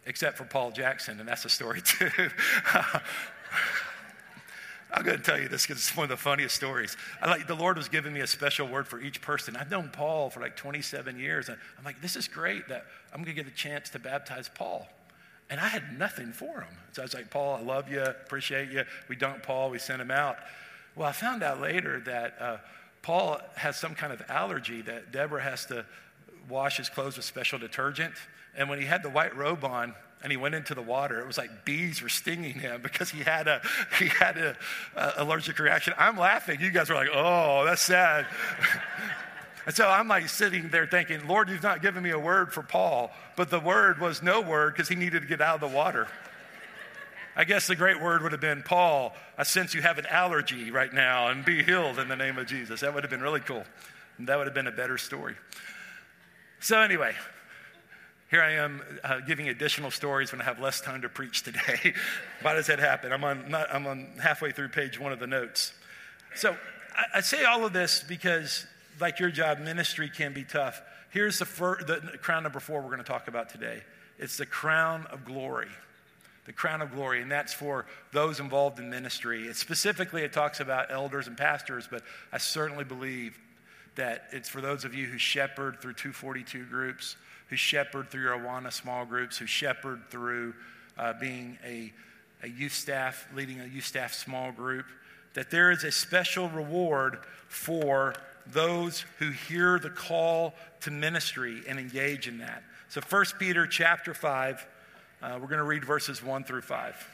except 0.06 0.36
for 0.36 0.44
Paul 0.44 0.70
Jackson, 0.70 1.18
and 1.20 1.28
that's 1.28 1.44
a 1.44 1.48
story 1.48 1.80
too. 1.84 2.10
I'm 4.90 5.04
going 5.04 5.18
to 5.18 5.22
tell 5.22 5.38
you 5.38 5.48
this 5.48 5.66
because 5.66 5.78
it's 5.82 5.96
one 5.96 6.04
of 6.04 6.10
the 6.10 6.16
funniest 6.16 6.54
stories. 6.54 6.96
I 7.20 7.28
like 7.28 7.46
the 7.46 7.54
Lord 7.54 7.76
was 7.76 7.88
giving 7.88 8.12
me 8.12 8.20
a 8.20 8.26
special 8.26 8.66
word 8.66 8.88
for 8.88 9.00
each 9.00 9.20
person. 9.20 9.54
I've 9.54 9.70
known 9.70 9.90
Paul 9.92 10.30
for 10.30 10.40
like 10.40 10.56
27 10.56 11.18
years, 11.18 11.48
and 11.48 11.58
I'm 11.78 11.84
like, 11.84 12.00
this 12.00 12.16
is 12.16 12.26
great 12.26 12.68
that 12.68 12.86
I'm 13.12 13.22
going 13.22 13.34
to 13.34 13.42
get 13.42 13.50
a 13.50 13.54
chance 13.54 13.90
to 13.90 13.98
baptize 13.98 14.48
Paul. 14.48 14.88
And 15.50 15.60
I 15.60 15.68
had 15.68 15.98
nothing 15.98 16.32
for 16.32 16.60
him. 16.60 16.74
So 16.92 17.02
I 17.02 17.04
was 17.04 17.14
like, 17.14 17.30
Paul, 17.30 17.56
I 17.56 17.62
love 17.62 17.90
you, 17.90 18.02
appreciate 18.02 18.70
you. 18.70 18.84
We 19.08 19.16
dunked 19.16 19.42
Paul, 19.42 19.70
we 19.70 19.78
sent 19.78 20.00
him 20.00 20.10
out. 20.10 20.38
Well, 20.96 21.08
I 21.08 21.12
found 21.12 21.42
out 21.42 21.60
later 21.60 22.00
that 22.00 22.34
uh, 22.40 22.56
Paul 23.02 23.40
has 23.56 23.76
some 23.76 23.94
kind 23.94 24.12
of 24.12 24.22
allergy 24.28 24.82
that 24.82 25.12
Deborah 25.12 25.42
has 25.42 25.66
to 25.66 25.84
wash 26.48 26.78
his 26.78 26.88
clothes 26.88 27.16
with 27.16 27.24
special 27.24 27.58
detergent. 27.58 28.14
And 28.56 28.68
when 28.68 28.80
he 28.80 28.86
had 28.86 29.02
the 29.02 29.10
white 29.10 29.36
robe 29.36 29.64
on, 29.64 29.94
and 30.22 30.32
he 30.32 30.36
went 30.36 30.54
into 30.54 30.74
the 30.74 30.82
water. 30.82 31.20
It 31.20 31.26
was 31.26 31.38
like 31.38 31.64
bees 31.64 32.02
were 32.02 32.08
stinging 32.08 32.54
him 32.54 32.80
because 32.82 33.10
he 33.10 33.20
had 33.20 33.48
a 33.48 33.60
he 33.98 34.08
had 34.08 34.36
a, 34.36 34.56
a 34.96 35.12
allergic 35.18 35.58
reaction. 35.58 35.94
I'm 35.96 36.18
laughing. 36.18 36.60
You 36.60 36.70
guys 36.70 36.88
were 36.88 36.96
like, 36.96 37.10
oh, 37.12 37.64
that's 37.64 37.82
sad. 37.82 38.26
and 39.66 39.74
so 39.74 39.88
I'm 39.88 40.08
like 40.08 40.28
sitting 40.28 40.68
there 40.68 40.86
thinking, 40.86 41.26
Lord, 41.26 41.48
you've 41.48 41.62
not 41.62 41.82
given 41.82 42.02
me 42.02 42.10
a 42.10 42.18
word 42.18 42.52
for 42.52 42.62
Paul, 42.62 43.10
but 43.36 43.50
the 43.50 43.60
word 43.60 44.00
was 44.00 44.22
no 44.22 44.40
word 44.40 44.74
because 44.74 44.88
he 44.88 44.94
needed 44.94 45.22
to 45.22 45.28
get 45.28 45.40
out 45.40 45.62
of 45.62 45.70
the 45.70 45.76
water. 45.76 46.08
I 47.38 47.44
guess 47.44 47.68
the 47.68 47.76
great 47.76 48.02
word 48.02 48.24
would 48.24 48.32
have 48.32 48.40
been, 48.40 48.64
Paul, 48.64 49.14
I 49.38 49.44
sense 49.44 49.72
you 49.72 49.80
have 49.80 49.96
an 49.96 50.06
allergy 50.06 50.72
right 50.72 50.92
now 50.92 51.28
and 51.28 51.44
be 51.44 51.62
healed 51.62 52.00
in 52.00 52.08
the 52.08 52.16
name 52.16 52.36
of 52.36 52.48
Jesus. 52.48 52.80
That 52.80 52.92
would 52.92 53.04
have 53.04 53.12
been 53.12 53.22
really 53.22 53.38
cool. 53.38 53.62
That 54.18 54.36
would 54.38 54.48
have 54.48 54.54
been 54.54 54.66
a 54.66 54.72
better 54.72 54.98
story. 54.98 55.36
So, 56.58 56.80
anyway, 56.80 57.14
here 58.28 58.42
I 58.42 58.54
am 58.54 58.82
uh, 59.04 59.20
giving 59.20 59.48
additional 59.48 59.92
stories 59.92 60.32
when 60.32 60.40
I 60.40 60.44
have 60.44 60.58
less 60.58 60.80
time 60.80 61.02
to 61.02 61.08
preach 61.08 61.44
today. 61.44 61.94
Why 62.42 62.54
does 62.54 62.66
that 62.66 62.80
happen? 62.80 63.12
I'm 63.12 63.22
on, 63.22 63.48
not, 63.48 63.72
I'm 63.72 63.86
on 63.86 64.08
halfway 64.20 64.50
through 64.50 64.70
page 64.70 64.98
one 64.98 65.12
of 65.12 65.20
the 65.20 65.28
notes. 65.28 65.72
So 66.34 66.56
I, 66.96 67.18
I, 67.18 67.20
say 67.20 67.44
all 67.44 67.64
of 67.64 67.72
this 67.72 68.02
because, 68.06 68.66
like 69.00 69.20
your 69.20 69.30
job, 69.30 69.60
ministry 69.60 70.10
can 70.10 70.34
be 70.34 70.42
tough. 70.42 70.82
Here's 71.10 71.38
the, 71.38 71.44
fir- 71.44 71.84
the 71.84 72.18
crown 72.20 72.42
number 72.42 72.58
four 72.58 72.80
we're 72.80 72.88
going 72.88 72.98
to 72.98 73.04
talk 73.04 73.28
about 73.28 73.48
today 73.48 73.82
it's 74.18 74.36
the 74.36 74.46
crown 74.46 75.06
of 75.12 75.24
glory. 75.24 75.68
The 76.48 76.52
crown 76.52 76.82
of 76.82 76.92
glory, 76.92 77.22
and 77.22 77.30
that's 77.30 77.52
for 77.52 77.86
those 78.10 78.40
involved 78.40 78.80
in 78.80 78.90
ministry. 78.90 79.46
It 79.46 79.54
specifically, 79.54 80.22
it 80.22 80.32
talks 80.32 80.58
about 80.58 80.90
elders 80.90 81.28
and 81.28 81.36
pastors, 81.36 81.86
but 81.88 82.02
I 82.32 82.38
certainly 82.38 82.84
believe 82.84 83.38
that 83.94 84.24
it's 84.32 84.48
for 84.48 84.60
those 84.60 84.84
of 84.84 84.94
you 84.94 85.06
who 85.06 85.18
shepherd 85.18 85.80
through 85.80 85.92
242 85.92 86.64
groups 86.64 87.16
who 87.48 87.56
shepherd 87.56 88.10
through 88.10 88.22
your 88.22 88.38
Awana 88.38 88.72
small 88.72 89.04
groups, 89.04 89.38
who 89.38 89.46
shepherd 89.46 90.02
through 90.10 90.54
uh, 90.96 91.14
being 91.14 91.58
a, 91.64 91.92
a 92.42 92.48
youth 92.48 92.74
staff, 92.74 93.26
leading 93.34 93.60
a 93.60 93.66
youth 93.66 93.86
staff 93.86 94.12
small 94.12 94.52
group, 94.52 94.86
that 95.34 95.50
there 95.50 95.70
is 95.70 95.84
a 95.84 95.90
special 95.90 96.48
reward 96.50 97.18
for 97.48 98.14
those 98.46 99.04
who 99.18 99.30
hear 99.30 99.78
the 99.78 99.90
call 99.90 100.54
to 100.80 100.90
ministry 100.90 101.62
and 101.68 101.78
engage 101.78 102.28
in 102.28 102.38
that. 102.38 102.62
So 102.88 103.00
1 103.00 103.24
Peter 103.38 103.66
chapter 103.66 104.14
5, 104.14 104.66
uh, 105.22 105.38
we're 105.40 105.48
going 105.48 105.58
to 105.58 105.64
read 105.64 105.84
verses 105.84 106.22
1 106.22 106.44
through 106.44 106.62
5. 106.62 107.08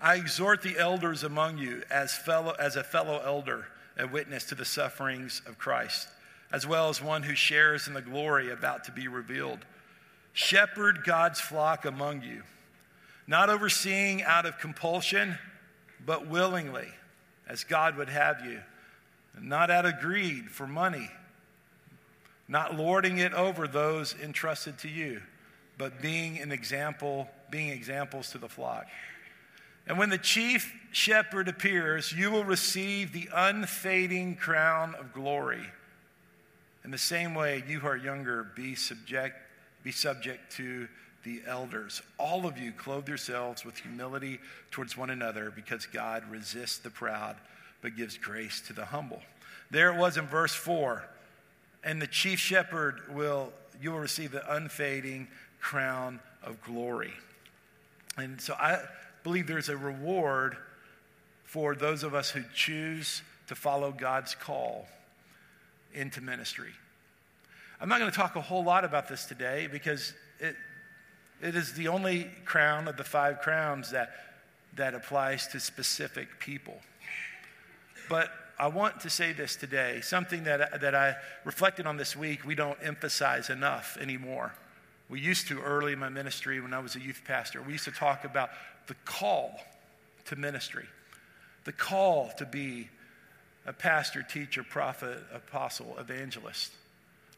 I 0.00 0.16
exhort 0.16 0.62
the 0.62 0.78
elders 0.78 1.22
among 1.22 1.58
you 1.58 1.82
as, 1.90 2.14
fellow, 2.14 2.54
as 2.58 2.76
a 2.76 2.82
fellow 2.82 3.20
elder, 3.24 3.66
a 3.98 4.06
witness 4.06 4.44
to 4.46 4.54
the 4.54 4.64
sufferings 4.64 5.42
of 5.46 5.58
Christ 5.58 6.08
as 6.52 6.66
well 6.66 6.90
as 6.90 7.02
one 7.02 7.22
who 7.22 7.34
shares 7.34 7.88
in 7.88 7.94
the 7.94 8.02
glory 8.02 8.50
about 8.50 8.84
to 8.84 8.92
be 8.92 9.08
revealed. 9.08 9.60
Shepherd 10.34 11.02
God's 11.04 11.40
flock 11.40 11.84
among 11.84 12.22
you, 12.22 12.42
not 13.26 13.48
overseeing 13.48 14.22
out 14.22 14.44
of 14.44 14.58
compulsion, 14.58 15.38
but 16.04 16.26
willingly, 16.26 16.88
as 17.48 17.64
God 17.64 17.96
would 17.96 18.10
have 18.10 18.44
you, 18.44 18.60
not 19.40 19.70
out 19.70 19.86
of 19.86 20.00
greed 20.00 20.50
for 20.50 20.66
money, 20.66 21.10
not 22.48 22.76
lording 22.76 23.18
it 23.18 23.32
over 23.32 23.66
those 23.66 24.14
entrusted 24.22 24.78
to 24.78 24.88
you, 24.88 25.22
but 25.82 26.00
being 26.00 26.38
an 26.38 26.52
example, 26.52 27.28
being 27.50 27.70
examples 27.70 28.30
to 28.30 28.38
the 28.38 28.48
flock. 28.48 28.86
And 29.88 29.98
when 29.98 30.10
the 30.10 30.18
chief 30.18 30.72
shepherd 30.92 31.48
appears, 31.48 32.12
you 32.12 32.30
will 32.30 32.44
receive 32.44 33.12
the 33.12 33.28
unfading 33.34 34.36
crown 34.36 34.94
of 34.94 35.12
glory. 35.12 35.66
In 36.84 36.92
the 36.92 36.98
same 36.98 37.34
way, 37.34 37.64
you 37.66 37.80
who 37.80 37.88
are 37.88 37.96
younger, 37.96 38.46
be 38.54 38.76
subject, 38.76 39.34
be 39.82 39.90
subject 39.90 40.52
to 40.52 40.86
the 41.24 41.42
elders. 41.48 42.00
All 42.16 42.46
of 42.46 42.58
you 42.58 42.70
clothe 42.70 43.08
yourselves 43.08 43.64
with 43.64 43.76
humility 43.78 44.38
towards 44.70 44.96
one 44.96 45.10
another 45.10 45.50
because 45.50 45.86
God 45.86 46.22
resists 46.30 46.78
the 46.78 46.90
proud 46.90 47.34
but 47.80 47.96
gives 47.96 48.16
grace 48.16 48.60
to 48.68 48.72
the 48.72 48.84
humble. 48.84 49.20
There 49.72 49.92
it 49.92 49.98
was 49.98 50.16
in 50.16 50.28
verse 50.28 50.54
4. 50.54 51.02
And 51.82 52.00
the 52.00 52.06
chief 52.06 52.38
shepherd 52.38 53.00
will, 53.12 53.52
you 53.80 53.90
will 53.90 53.98
receive 53.98 54.30
the 54.30 54.54
unfading 54.54 55.26
crown 55.62 56.20
of 56.42 56.60
glory. 56.62 57.12
And 58.18 58.40
so 58.40 58.52
I 58.54 58.80
believe 59.22 59.46
there's 59.46 59.70
a 59.70 59.76
reward 59.76 60.56
for 61.44 61.74
those 61.74 62.02
of 62.02 62.14
us 62.14 62.30
who 62.30 62.42
choose 62.54 63.22
to 63.46 63.54
follow 63.54 63.92
God's 63.92 64.34
call 64.34 64.86
into 65.94 66.20
ministry. 66.20 66.72
I'm 67.80 67.88
not 67.88 68.00
going 68.00 68.10
to 68.10 68.16
talk 68.16 68.36
a 68.36 68.40
whole 68.40 68.64
lot 68.64 68.84
about 68.84 69.08
this 69.08 69.24
today 69.24 69.68
because 69.70 70.12
it, 70.40 70.56
it 71.40 71.54
is 71.54 71.74
the 71.74 71.88
only 71.88 72.28
crown 72.44 72.88
of 72.88 72.96
the 72.96 73.04
five 73.04 73.40
crowns 73.40 73.90
that, 73.92 74.10
that 74.76 74.94
applies 74.94 75.46
to 75.48 75.60
specific 75.60 76.40
people. 76.40 76.80
But 78.08 78.30
I 78.58 78.66
want 78.68 79.00
to 79.00 79.10
say 79.10 79.32
this 79.32 79.56
today 79.56 80.00
something 80.00 80.44
that, 80.44 80.80
that 80.80 80.94
I 80.94 81.16
reflected 81.44 81.86
on 81.86 81.96
this 81.96 82.16
week, 82.16 82.44
we 82.44 82.54
don't 82.54 82.78
emphasize 82.82 83.48
enough 83.50 83.96
anymore. 84.00 84.52
We 85.12 85.20
used 85.20 85.48
to 85.48 85.60
early 85.60 85.92
in 85.92 85.98
my 85.98 86.08
ministry 86.08 86.58
when 86.58 86.72
I 86.72 86.78
was 86.78 86.96
a 86.96 86.98
youth 86.98 87.20
pastor. 87.26 87.60
We 87.60 87.72
used 87.72 87.84
to 87.84 87.90
talk 87.90 88.24
about 88.24 88.48
the 88.86 88.94
call 89.04 89.60
to 90.24 90.36
ministry, 90.36 90.86
the 91.64 91.72
call 91.72 92.32
to 92.38 92.46
be 92.46 92.88
a 93.66 93.74
pastor, 93.74 94.22
teacher, 94.22 94.62
prophet, 94.64 95.18
apostle, 95.30 95.96
evangelist. 95.98 96.72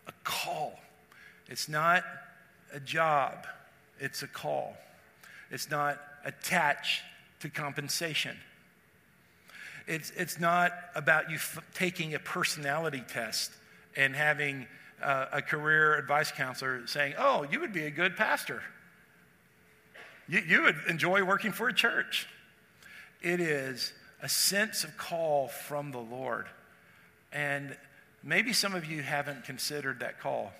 A 0.07 0.13
call. 0.23 0.79
It's 1.49 1.69
not 1.69 2.05
a 2.73 2.79
job, 2.79 3.45
it's 3.99 4.23
a 4.23 4.29
call. 4.29 4.77
It's 5.51 5.69
not 5.69 6.01
attached 6.25 7.03
to 7.41 7.49
compensation. 7.49 8.37
It's, 9.89 10.13
it's 10.17 10.39
not 10.39 10.73
about 10.95 11.29
you 11.29 11.37
f- 11.39 11.59
taking 11.75 12.15
a 12.15 12.21
personality 12.21 13.03
test 13.09 13.51
and 13.97 14.15
having 14.15 14.69
uh, 15.03 15.27
a 15.33 15.43
career 15.43 15.97
advice 15.97 16.31
counselor 16.31 16.87
saying, 16.87 17.15
Oh, 17.19 17.45
you 17.51 17.61
would 17.61 17.73
be 17.73 17.87
a 17.87 17.91
good 17.91 18.17
pastor. 18.17 18.63
You, 20.29 20.41
you 20.41 20.63
would 20.63 20.77
enjoy 20.89 21.23
working 21.23 21.53
for 21.53 21.69
a 21.69 21.75
church. 21.75 22.27
It 23.23 23.41
is 23.41 23.93
a 24.23 24.29
sense 24.29 24.85
of 24.85 24.97
call 24.97 25.49
from 25.49 25.91
the 25.91 25.99
Lord. 25.99 26.47
And 27.33 27.77
maybe 28.23 28.53
some 28.53 28.75
of 28.75 28.87
you 28.87 29.03
haven't 29.03 29.45
considered 29.45 30.01
that 30.01 30.21
call, 30.21 30.53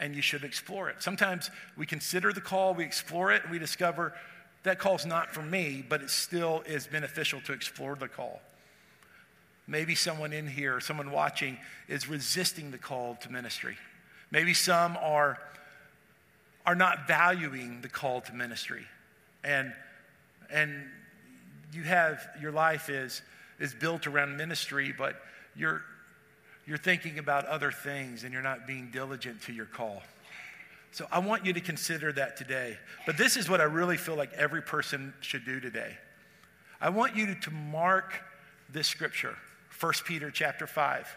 and 0.00 0.14
you 0.16 0.22
should 0.22 0.42
explore 0.42 0.88
it. 0.88 1.02
Sometimes 1.02 1.50
we 1.76 1.86
consider 1.86 2.32
the 2.32 2.40
call, 2.40 2.74
we 2.74 2.84
explore 2.84 3.32
it, 3.32 3.42
and 3.42 3.52
we 3.52 3.58
discover 3.58 4.14
that 4.64 4.78
call's 4.78 5.06
not 5.06 5.32
for 5.32 5.42
me, 5.42 5.84
but 5.88 6.02
it 6.02 6.10
still 6.10 6.62
is 6.66 6.86
beneficial 6.86 7.40
to 7.42 7.52
explore 7.52 7.94
the 7.96 8.08
call. 8.08 8.40
Maybe 9.66 9.94
someone 9.94 10.32
in 10.32 10.46
here, 10.46 10.80
someone 10.80 11.10
watching, 11.10 11.56
is 11.88 12.08
resisting 12.08 12.70
the 12.70 12.78
call 12.78 13.16
to 13.22 13.30
ministry. 13.30 13.76
Maybe 14.30 14.54
some 14.54 14.96
are, 14.96 15.38
are 16.66 16.74
not 16.74 17.06
valuing 17.06 17.80
the 17.80 17.88
call 17.88 18.20
to 18.22 18.34
ministry. 18.34 18.84
And, 19.44 19.72
and 20.50 20.84
you 21.72 21.82
have 21.82 22.28
your 22.40 22.52
life 22.52 22.88
is 22.88 23.22
is 23.58 23.74
built 23.74 24.06
around 24.06 24.36
ministry, 24.36 24.92
but 24.96 25.16
you're 25.54 25.82
you're 26.66 26.78
thinking 26.78 27.18
about 27.18 27.46
other 27.46 27.72
things 27.72 28.24
and 28.24 28.32
you're 28.32 28.42
not 28.42 28.66
being 28.66 28.90
diligent 28.92 29.42
to 29.42 29.52
your 29.52 29.66
call. 29.66 30.02
So 30.92 31.06
I 31.10 31.18
want 31.18 31.46
you 31.46 31.52
to 31.54 31.60
consider 31.60 32.12
that 32.12 32.36
today. 32.36 32.76
But 33.06 33.16
this 33.16 33.36
is 33.36 33.48
what 33.48 33.60
I 33.60 33.64
really 33.64 33.96
feel 33.96 34.14
like 34.14 34.32
every 34.34 34.62
person 34.62 35.14
should 35.20 35.44
do 35.44 35.58
today. 35.58 35.96
I 36.80 36.90
want 36.90 37.16
you 37.16 37.34
to 37.34 37.50
mark 37.50 38.20
this 38.70 38.86
scripture, 38.86 39.36
1 39.82 39.92
Peter 40.04 40.30
chapter 40.30 40.68
5, 40.68 41.16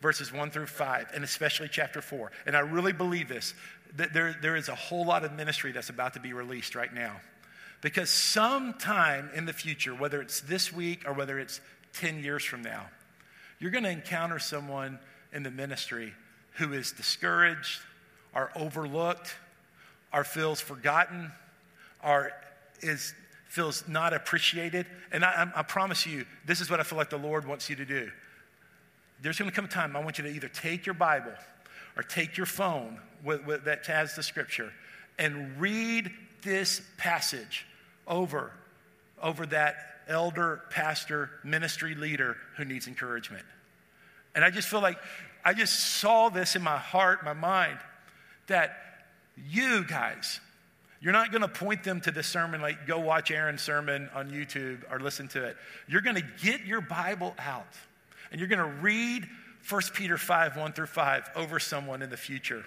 verses 0.00 0.32
1 0.32 0.50
through 0.50 0.66
5, 0.66 1.10
and 1.14 1.22
especially 1.22 1.68
chapter 1.68 2.00
4. 2.00 2.32
And 2.46 2.56
I 2.56 2.60
really 2.60 2.94
believe 2.94 3.28
this, 3.28 3.52
that 3.96 4.14
there, 4.14 4.34
there 4.40 4.56
is 4.56 4.70
a 4.70 4.74
whole 4.74 5.04
lot 5.04 5.24
of 5.24 5.32
ministry 5.34 5.72
that's 5.72 5.90
about 5.90 6.14
to 6.14 6.20
be 6.20 6.32
released 6.32 6.74
right 6.74 6.92
now. 6.92 7.16
Because 7.82 8.08
sometime 8.08 9.28
in 9.34 9.44
the 9.44 9.52
future, 9.52 9.94
whether 9.94 10.22
it's 10.22 10.40
this 10.40 10.72
week 10.72 11.06
or 11.06 11.12
whether 11.12 11.38
it's 11.38 11.60
10 11.92 12.24
years 12.24 12.42
from 12.42 12.62
now, 12.62 12.86
you're 13.58 13.70
going 13.70 13.84
to 13.84 13.90
encounter 13.90 14.38
someone 14.38 14.98
in 15.34 15.42
the 15.42 15.50
ministry 15.50 16.14
who 16.52 16.72
is 16.72 16.92
discouraged, 16.92 17.80
or 18.34 18.50
overlooked, 18.56 19.34
or 20.14 20.24
feels 20.24 20.62
forgotten, 20.62 21.30
or 22.02 22.32
is 22.80 23.14
feels 23.48 23.86
not 23.88 24.12
appreciated. 24.12 24.86
And 25.12 25.24
I, 25.24 25.50
I, 25.54 25.62
promise 25.62 26.06
you, 26.06 26.26
this 26.44 26.60
is 26.60 26.70
what 26.70 26.80
I 26.80 26.82
feel 26.82 26.98
like 26.98 27.10
the 27.10 27.16
Lord 27.16 27.46
wants 27.46 27.70
you 27.70 27.76
to 27.76 27.84
do. 27.84 28.10
There's 29.22 29.38
going 29.38 29.50
to 29.50 29.54
come 29.54 29.64
a 29.64 29.68
time 29.68 29.96
I 29.96 30.00
want 30.00 30.18
you 30.18 30.24
to 30.24 30.30
either 30.30 30.48
take 30.48 30.84
your 30.84 30.94
Bible 30.94 31.32
or 31.96 32.02
take 32.02 32.36
your 32.36 32.46
phone 32.46 33.00
with, 33.24 33.46
with, 33.46 33.64
that 33.64 33.86
has 33.86 34.14
the 34.14 34.22
scripture 34.22 34.72
and 35.18 35.58
read 35.58 36.10
this 36.42 36.82
passage 36.98 37.66
over, 38.06 38.52
over 39.22 39.46
that 39.46 39.76
elder, 40.08 40.62
pastor, 40.70 41.30
ministry 41.42 41.94
leader 41.94 42.36
who 42.56 42.64
needs 42.64 42.86
encouragement. 42.86 43.44
And 44.34 44.44
I 44.44 44.50
just 44.50 44.68
feel 44.68 44.82
like 44.82 44.98
I 45.44 45.54
just 45.54 45.78
saw 45.98 46.28
this 46.28 46.56
in 46.56 46.62
my 46.62 46.76
heart, 46.76 47.24
my 47.24 47.32
mind, 47.32 47.78
that 48.48 48.76
you 49.48 49.84
guys, 49.84 50.40
you're 51.06 51.12
not 51.12 51.30
going 51.30 51.42
to 51.42 51.48
point 51.48 51.84
them 51.84 52.00
to 52.00 52.10
the 52.10 52.24
sermon 52.24 52.60
like 52.60 52.84
go 52.84 52.98
watch 52.98 53.30
Aaron's 53.30 53.62
sermon 53.62 54.10
on 54.12 54.28
YouTube 54.28 54.80
or 54.90 54.98
listen 54.98 55.28
to 55.28 55.44
it. 55.44 55.56
You're 55.86 56.00
going 56.00 56.16
to 56.16 56.24
get 56.42 56.66
your 56.66 56.80
Bible 56.80 57.32
out 57.38 57.74
and 58.32 58.40
you're 58.40 58.48
going 58.48 58.58
to 58.58 58.80
read 58.80 59.24
1 59.70 59.82
Peter 59.94 60.18
5 60.18 60.56
1 60.56 60.72
through 60.72 60.86
5 60.86 61.30
over 61.36 61.60
someone 61.60 62.02
in 62.02 62.10
the 62.10 62.16
future. 62.16 62.64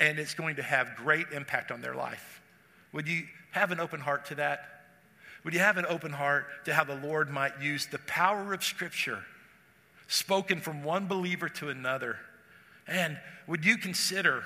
And 0.00 0.18
it's 0.18 0.32
going 0.32 0.56
to 0.56 0.62
have 0.62 0.96
great 0.96 1.26
impact 1.30 1.70
on 1.70 1.82
their 1.82 1.94
life. 1.94 2.40
Would 2.94 3.06
you 3.06 3.24
have 3.50 3.70
an 3.70 3.80
open 3.80 4.00
heart 4.00 4.24
to 4.28 4.36
that? 4.36 4.60
Would 5.44 5.52
you 5.52 5.60
have 5.60 5.76
an 5.76 5.84
open 5.90 6.14
heart 6.14 6.46
to 6.64 6.72
how 6.72 6.84
the 6.84 6.96
Lord 6.96 7.28
might 7.28 7.60
use 7.60 7.84
the 7.84 7.98
power 7.98 8.54
of 8.54 8.64
Scripture 8.64 9.22
spoken 10.06 10.62
from 10.62 10.84
one 10.84 11.06
believer 11.06 11.50
to 11.50 11.68
another? 11.68 12.16
And 12.86 13.18
would 13.46 13.66
you 13.66 13.76
consider 13.76 14.44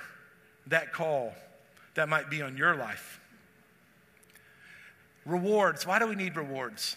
that 0.67 0.93
call 0.93 1.37
that 1.95 2.09
might 2.09 2.31
be 2.31 2.43
on 2.43 2.57
your 2.57 2.75
life? 2.75 3.21
Rewards. 5.25 5.87
Why 5.87 5.99
do 5.99 6.07
we 6.07 6.15
need 6.15 6.37
rewards? 6.37 6.97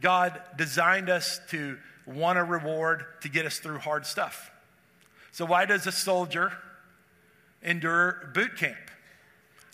God 0.00 0.40
designed 0.56 1.10
us 1.10 1.40
to 1.50 1.78
want 2.06 2.38
a 2.38 2.44
reward 2.44 3.04
to 3.20 3.28
get 3.28 3.46
us 3.46 3.58
through 3.58 3.78
hard 3.78 4.06
stuff. 4.06 4.50
So, 5.32 5.44
why 5.44 5.64
does 5.64 5.86
a 5.86 5.92
soldier 5.92 6.52
endure 7.62 8.30
boot 8.34 8.56
camp? 8.56 8.78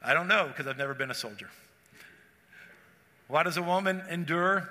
I 0.02 0.14
don't 0.14 0.28
know 0.28 0.48
because 0.48 0.66
I've 0.66 0.78
never 0.78 0.94
been 0.94 1.10
a 1.10 1.14
soldier. 1.14 1.48
Why 3.28 3.42
does 3.42 3.56
a 3.56 3.62
woman 3.62 4.02
endure 4.10 4.68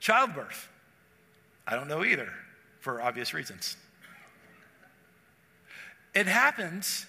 childbirth? 0.00 0.68
I 1.66 1.76
don't 1.76 1.88
know 1.88 2.04
either 2.04 2.28
for 2.80 3.00
obvious 3.00 3.32
reasons. 3.32 3.76
It 6.14 6.26
happens 6.26 7.06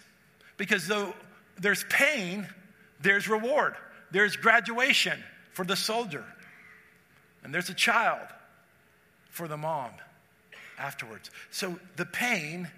because 0.57 0.87
though 0.87 1.13
there's 1.59 1.83
pain, 1.89 2.47
there's 3.01 3.27
reward. 3.27 3.75
There's 4.11 4.35
graduation 4.35 5.21
for 5.53 5.65
the 5.65 5.75
soldier. 5.75 6.23
And 7.43 7.53
there's 7.53 7.69
a 7.69 7.73
child 7.73 8.27
for 9.29 9.47
the 9.47 9.57
mom 9.57 9.91
afterwards. 10.77 11.29
So 11.51 11.77
the 11.95 12.05
pain, 12.05 12.69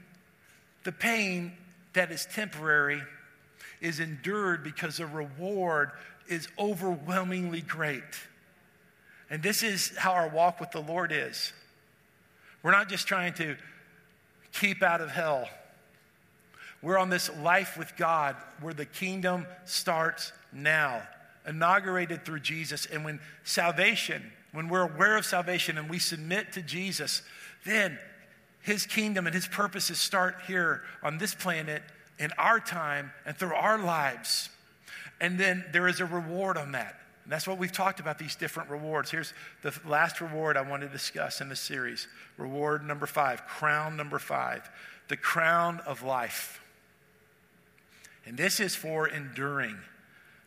the 0.84 0.92
pain 0.92 1.54
that 1.94 2.12
is 2.12 2.28
temporary 2.34 3.02
is 3.82 4.00
endured 4.00 4.64
because 4.64 4.98
the 4.98 5.06
reward 5.06 5.92
is 6.28 6.48
overwhelmingly 6.60 7.62
great. 7.62 8.04
And 9.30 9.44
this 9.44 9.64
is 9.64 9.96
how 9.98 10.12
our 10.12 10.30
walk 10.30 10.60
with 10.60 10.72
the 10.72 10.82
Lord 10.82 11.12
is. 11.12 11.54
We're 12.64 12.72
not 12.72 12.90
just 12.90 13.08
trying 13.08 13.34
to 13.34 13.56
keep 14.54 14.82
out 14.82 15.02
of 15.02 15.10
hell. 15.10 15.48
We're 16.82 16.98
on 16.98 17.10
this 17.10 17.30
life 17.38 17.78
with 17.78 17.96
God 17.98 18.36
where 18.62 18.74
the 18.74 18.86
kingdom 18.86 19.46
starts 19.66 20.32
now, 20.54 21.02
inaugurated 21.48 22.24
through 22.24 22.42
Jesus. 22.42 22.86
And 22.86 23.04
when 23.04 23.20
salvation, 23.44 24.32
when 24.52 24.70
we're 24.70 24.84
aware 24.84 25.18
of 25.18 25.26
salvation 25.26 25.78
and 25.78 25.90
we 25.90 26.00
submit 26.00 26.54
to 26.54 26.62
Jesus, 26.62 27.24
then 27.66 27.98
his 28.62 28.86
kingdom 28.86 29.26
and 29.26 29.34
his 29.34 29.48
purposes 29.48 30.00
start 30.00 30.36
here 30.48 30.84
on 31.02 31.18
this 31.18 31.34
planet 31.34 31.82
in 32.20 32.32
our 32.38 32.60
time 32.60 33.12
and 33.26 33.36
through 33.36 33.54
our 33.54 33.78
lives. 33.78 34.50
And 35.20 35.40
then 35.40 35.66
there 35.72 35.88
is 35.88 36.00
a 36.00 36.06
reward 36.06 36.58
on 36.58 36.74
that. 36.74 37.00
And 37.24 37.32
that's 37.32 37.48
what 37.48 37.58
we've 37.58 37.72
talked 37.72 38.00
about 38.00 38.20
these 38.20 38.36
different 38.36 38.70
rewards. 38.70 39.12
Here's 39.12 39.34
the 39.62 39.74
last 39.86 40.22
reward 40.22 40.58
I 40.58 40.62
want 40.62 40.82
to 40.84 40.88
discuss 40.88 41.42
in 41.42 41.50
the 41.50 41.56
series 41.56 42.08
reward 42.38 42.86
number 42.86 43.06
five, 43.06 43.46
crown 43.48 43.98
number 43.98 44.20
five, 44.20 44.70
the 45.08 45.18
crown 45.18 45.82
of 45.86 46.04
life. 46.04 46.62
And 48.28 48.38
this 48.38 48.60
is 48.60 48.76
for 48.76 49.08
enduring. 49.08 49.78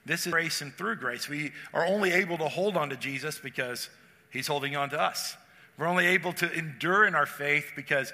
This 0.05 0.27
is 0.27 0.33
grace 0.33 0.61
and 0.61 0.73
through 0.75 0.97
grace. 0.97 1.29
We 1.29 1.53
are 1.73 1.87
only 1.87 2.13
able 2.13 2.37
to 2.39 2.49
hold 2.49 2.77
on 2.77 2.91
to 2.91 2.97
Jesus 2.97 3.39
because 3.39 3.89
he's 4.31 4.47
holding 4.47 4.77
on 4.77 4.91
to 4.91 5.01
us. 5.01 5.37
We're 5.79 5.87
only 5.87 6.07
able 6.07 6.35
to 6.35 6.53
endure 6.53 7.07
in 7.07 7.15
our 7.15 7.27
faith 7.27 7.73
because 7.75 8.13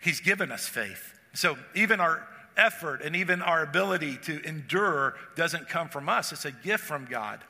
he's 0.00 0.20
given 0.20 0.52
us 0.52 0.68
faith. 0.68 1.14
So 1.32 1.56
even 1.74 2.00
our 2.00 2.26
effort 2.56 3.00
and 3.02 3.16
even 3.16 3.40
our 3.40 3.62
ability 3.62 4.18
to 4.24 4.42
endure 4.44 5.14
doesn't 5.36 5.68
come 5.68 5.88
from 5.88 6.08
us, 6.08 6.32
it's 6.32 6.44
a 6.44 6.52
gift 6.52 6.84
from 6.84 7.06
God. 7.06 7.40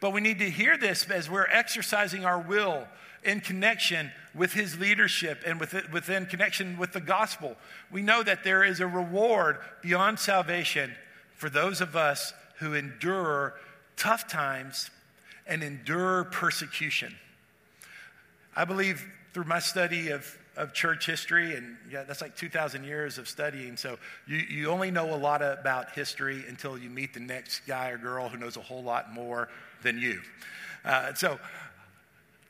But 0.00 0.12
we 0.12 0.20
need 0.20 0.38
to 0.38 0.48
hear 0.48 0.78
this 0.78 1.08
as 1.10 1.28
we're 1.28 1.46
exercising 1.46 2.24
our 2.24 2.38
will 2.38 2.86
in 3.26 3.40
connection 3.40 4.10
with 4.34 4.52
his 4.52 4.78
leadership 4.78 5.42
and 5.44 5.58
within 5.60 6.26
connection 6.26 6.78
with 6.78 6.92
the 6.92 7.00
gospel. 7.00 7.56
We 7.90 8.02
know 8.02 8.22
that 8.22 8.44
there 8.44 8.62
is 8.62 8.80
a 8.80 8.86
reward 8.86 9.58
beyond 9.82 10.18
salvation 10.18 10.92
for 11.34 11.50
those 11.50 11.80
of 11.80 11.96
us 11.96 12.32
who 12.58 12.74
endure 12.74 13.54
tough 13.96 14.28
times 14.28 14.90
and 15.46 15.62
endure 15.62 16.24
persecution. 16.24 17.14
I 18.54 18.64
believe 18.64 19.06
through 19.32 19.44
my 19.44 19.58
study 19.58 20.10
of, 20.10 20.38
of 20.56 20.72
church 20.72 21.06
history, 21.06 21.56
and 21.56 21.76
yeah, 21.90 22.04
that's 22.04 22.22
like 22.22 22.36
2,000 22.36 22.84
years 22.84 23.18
of 23.18 23.28
studying. 23.28 23.76
So 23.76 23.98
you, 24.26 24.38
you 24.38 24.70
only 24.70 24.90
know 24.90 25.14
a 25.14 25.16
lot 25.16 25.42
about 25.42 25.92
history 25.92 26.44
until 26.48 26.78
you 26.78 26.88
meet 26.88 27.12
the 27.12 27.20
next 27.20 27.60
guy 27.66 27.90
or 27.90 27.98
girl 27.98 28.28
who 28.28 28.38
knows 28.38 28.56
a 28.56 28.62
whole 28.62 28.82
lot 28.82 29.12
more 29.12 29.48
than 29.82 29.98
you. 29.98 30.20
Uh, 30.84 31.12
so 31.14 31.38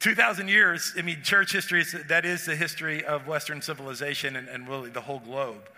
2,000 0.07 0.47
years, 0.47 0.93
I 0.97 1.03
mean, 1.03 1.21
church 1.25 1.51
history, 1.51 1.81
is, 1.81 1.97
that 2.07 2.25
is 2.25 2.47
the 2.47 2.55
history 2.55 3.05
of 3.05 3.27
Western 3.27 3.61
civilization 3.61 4.37
and, 4.37 4.49
and 4.49 4.69
really 4.69 4.89
the 4.89 5.01
whole 5.01 5.19
globe. 5.19 5.69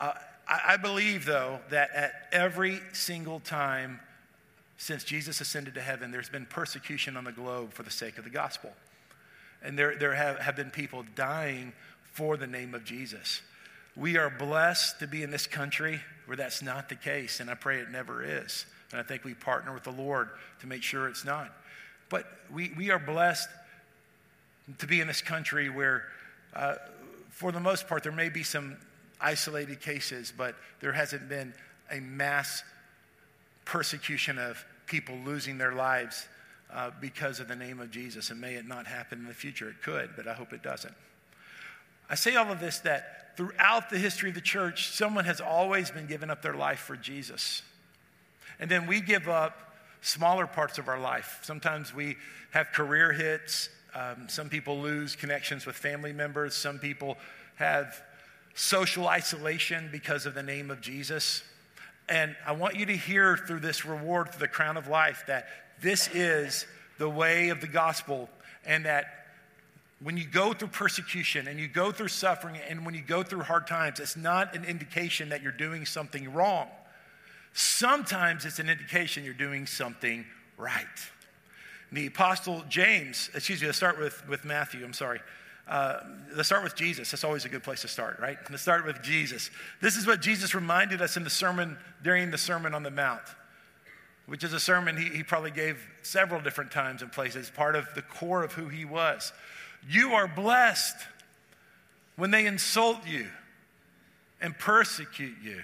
Uh, 0.00 0.14
I, 0.48 0.60
I 0.70 0.76
believe, 0.78 1.24
though, 1.24 1.60
that 1.70 1.90
at 1.94 2.26
every 2.32 2.80
single 2.92 3.38
time 3.38 4.00
since 4.78 5.04
Jesus 5.04 5.40
ascended 5.40 5.74
to 5.74 5.80
heaven, 5.80 6.10
there's 6.10 6.28
been 6.28 6.44
persecution 6.44 7.16
on 7.16 7.22
the 7.22 7.30
globe 7.30 7.72
for 7.72 7.84
the 7.84 7.90
sake 7.92 8.18
of 8.18 8.24
the 8.24 8.30
gospel. 8.30 8.72
And 9.62 9.78
there, 9.78 9.94
there 9.94 10.14
have, 10.14 10.40
have 10.40 10.56
been 10.56 10.70
people 10.70 11.04
dying 11.14 11.72
for 12.14 12.36
the 12.36 12.48
name 12.48 12.74
of 12.74 12.84
Jesus. 12.84 13.42
We 13.94 14.16
are 14.16 14.28
blessed 14.28 14.98
to 14.98 15.06
be 15.06 15.22
in 15.22 15.30
this 15.30 15.46
country 15.46 16.00
where 16.26 16.36
that's 16.36 16.62
not 16.62 16.88
the 16.88 16.96
case, 16.96 17.38
and 17.38 17.48
I 17.48 17.54
pray 17.54 17.78
it 17.78 17.92
never 17.92 18.24
is. 18.24 18.66
And 18.90 19.00
I 19.00 19.04
think 19.04 19.22
we 19.22 19.34
partner 19.34 19.72
with 19.72 19.84
the 19.84 19.92
Lord 19.92 20.30
to 20.62 20.66
make 20.66 20.82
sure 20.82 21.06
it's 21.06 21.24
not. 21.24 21.52
But 22.08 22.26
we, 22.52 22.72
we 22.76 22.90
are 22.90 22.98
blessed 22.98 23.48
to 24.78 24.86
be 24.86 25.00
in 25.00 25.06
this 25.06 25.22
country 25.22 25.68
where, 25.70 26.04
uh, 26.54 26.74
for 27.30 27.52
the 27.52 27.60
most 27.60 27.88
part, 27.88 28.02
there 28.02 28.12
may 28.12 28.28
be 28.28 28.42
some 28.42 28.76
isolated 29.20 29.80
cases, 29.80 30.32
but 30.36 30.54
there 30.80 30.92
hasn't 30.92 31.28
been 31.28 31.54
a 31.90 32.00
mass 32.00 32.62
persecution 33.64 34.38
of 34.38 34.64
people 34.86 35.16
losing 35.24 35.58
their 35.58 35.72
lives 35.72 36.28
uh, 36.72 36.90
because 37.00 37.40
of 37.40 37.48
the 37.48 37.56
name 37.56 37.80
of 37.80 37.90
Jesus. 37.90 38.30
And 38.30 38.40
may 38.40 38.54
it 38.54 38.66
not 38.66 38.86
happen 38.86 39.20
in 39.20 39.26
the 39.26 39.34
future. 39.34 39.68
It 39.68 39.82
could, 39.82 40.10
but 40.16 40.26
I 40.26 40.34
hope 40.34 40.52
it 40.52 40.62
doesn't. 40.62 40.94
I 42.10 42.14
say 42.14 42.36
all 42.36 42.50
of 42.50 42.60
this 42.60 42.78
that 42.80 43.36
throughout 43.36 43.90
the 43.90 43.98
history 43.98 44.30
of 44.30 44.34
the 44.34 44.40
church, 44.40 44.90
someone 44.90 45.24
has 45.24 45.40
always 45.40 45.90
been 45.90 46.06
giving 46.06 46.30
up 46.30 46.42
their 46.42 46.54
life 46.54 46.80
for 46.80 46.96
Jesus. 46.96 47.62
And 48.58 48.70
then 48.70 48.86
we 48.86 49.00
give 49.00 49.28
up 49.28 49.76
smaller 50.00 50.46
parts 50.46 50.78
of 50.78 50.88
our 50.88 50.98
life. 50.98 51.40
Sometimes 51.42 51.94
we 51.94 52.16
have 52.50 52.72
career 52.72 53.12
hits. 53.12 53.68
Um, 53.98 54.28
some 54.28 54.48
people 54.48 54.78
lose 54.78 55.16
connections 55.16 55.66
with 55.66 55.74
family 55.74 56.12
members. 56.12 56.54
Some 56.54 56.78
people 56.78 57.16
have 57.56 58.00
social 58.54 59.08
isolation 59.08 59.88
because 59.90 60.24
of 60.24 60.34
the 60.34 60.42
name 60.42 60.70
of 60.70 60.80
Jesus. 60.80 61.42
And 62.08 62.36
I 62.46 62.52
want 62.52 62.76
you 62.76 62.86
to 62.86 62.96
hear 62.96 63.36
through 63.36 63.60
this 63.60 63.84
reward, 63.84 64.30
through 64.30 64.40
the 64.40 64.48
crown 64.48 64.76
of 64.76 64.86
life, 64.86 65.24
that 65.26 65.48
this 65.80 66.08
is 66.14 66.64
the 66.98 67.08
way 67.08 67.48
of 67.48 67.60
the 67.60 67.66
gospel, 67.66 68.28
and 68.64 68.84
that 68.84 69.26
when 70.00 70.16
you 70.16 70.26
go 70.26 70.52
through 70.52 70.68
persecution 70.68 71.48
and 71.48 71.58
you 71.58 71.66
go 71.66 71.90
through 71.90 72.08
suffering 72.08 72.56
and 72.68 72.86
when 72.86 72.94
you 72.94 73.02
go 73.02 73.24
through 73.24 73.40
hard 73.40 73.66
times, 73.66 73.98
it's 73.98 74.16
not 74.16 74.54
an 74.54 74.64
indication 74.64 75.30
that 75.30 75.42
you're 75.42 75.50
doing 75.50 75.84
something 75.84 76.32
wrong. 76.32 76.68
Sometimes 77.52 78.44
it's 78.44 78.60
an 78.60 78.70
indication 78.70 79.24
you're 79.24 79.34
doing 79.34 79.66
something 79.66 80.24
right. 80.56 80.86
The 81.90 82.06
Apostle 82.06 82.64
James, 82.68 83.30
excuse 83.34 83.60
me, 83.60 83.66
let's 83.66 83.78
start 83.78 83.98
with, 83.98 84.26
with 84.28 84.44
Matthew, 84.44 84.84
I'm 84.84 84.92
sorry. 84.92 85.20
Uh, 85.66 86.00
let's 86.34 86.48
start 86.48 86.62
with 86.62 86.74
Jesus. 86.74 87.10
That's 87.10 87.24
always 87.24 87.44
a 87.44 87.48
good 87.48 87.62
place 87.62 87.82
to 87.82 87.88
start, 87.88 88.18
right? 88.20 88.38
Let's 88.50 88.62
start 88.62 88.86
with 88.86 89.02
Jesus. 89.02 89.50
This 89.80 89.96
is 89.96 90.06
what 90.06 90.20
Jesus 90.20 90.54
reminded 90.54 91.02
us 91.02 91.16
in 91.16 91.24
the 91.24 91.30
sermon, 91.30 91.76
during 92.02 92.30
the 92.30 92.38
Sermon 92.38 92.74
on 92.74 92.82
the 92.82 92.90
Mount, 92.90 93.22
which 94.26 94.44
is 94.44 94.52
a 94.52 94.60
sermon 94.60 94.96
he, 94.96 95.08
he 95.08 95.22
probably 95.22 95.50
gave 95.50 95.86
several 96.02 96.40
different 96.40 96.70
times 96.70 97.02
and 97.02 97.12
places, 97.12 97.50
part 97.50 97.76
of 97.76 97.86
the 97.94 98.02
core 98.02 98.42
of 98.42 98.52
who 98.52 98.68
he 98.68 98.84
was. 98.84 99.32
You 99.88 100.12
are 100.12 100.28
blessed 100.28 100.96
when 102.16 102.30
they 102.30 102.46
insult 102.46 103.06
you 103.06 103.26
and 104.40 104.58
persecute 104.58 105.36
you 105.42 105.60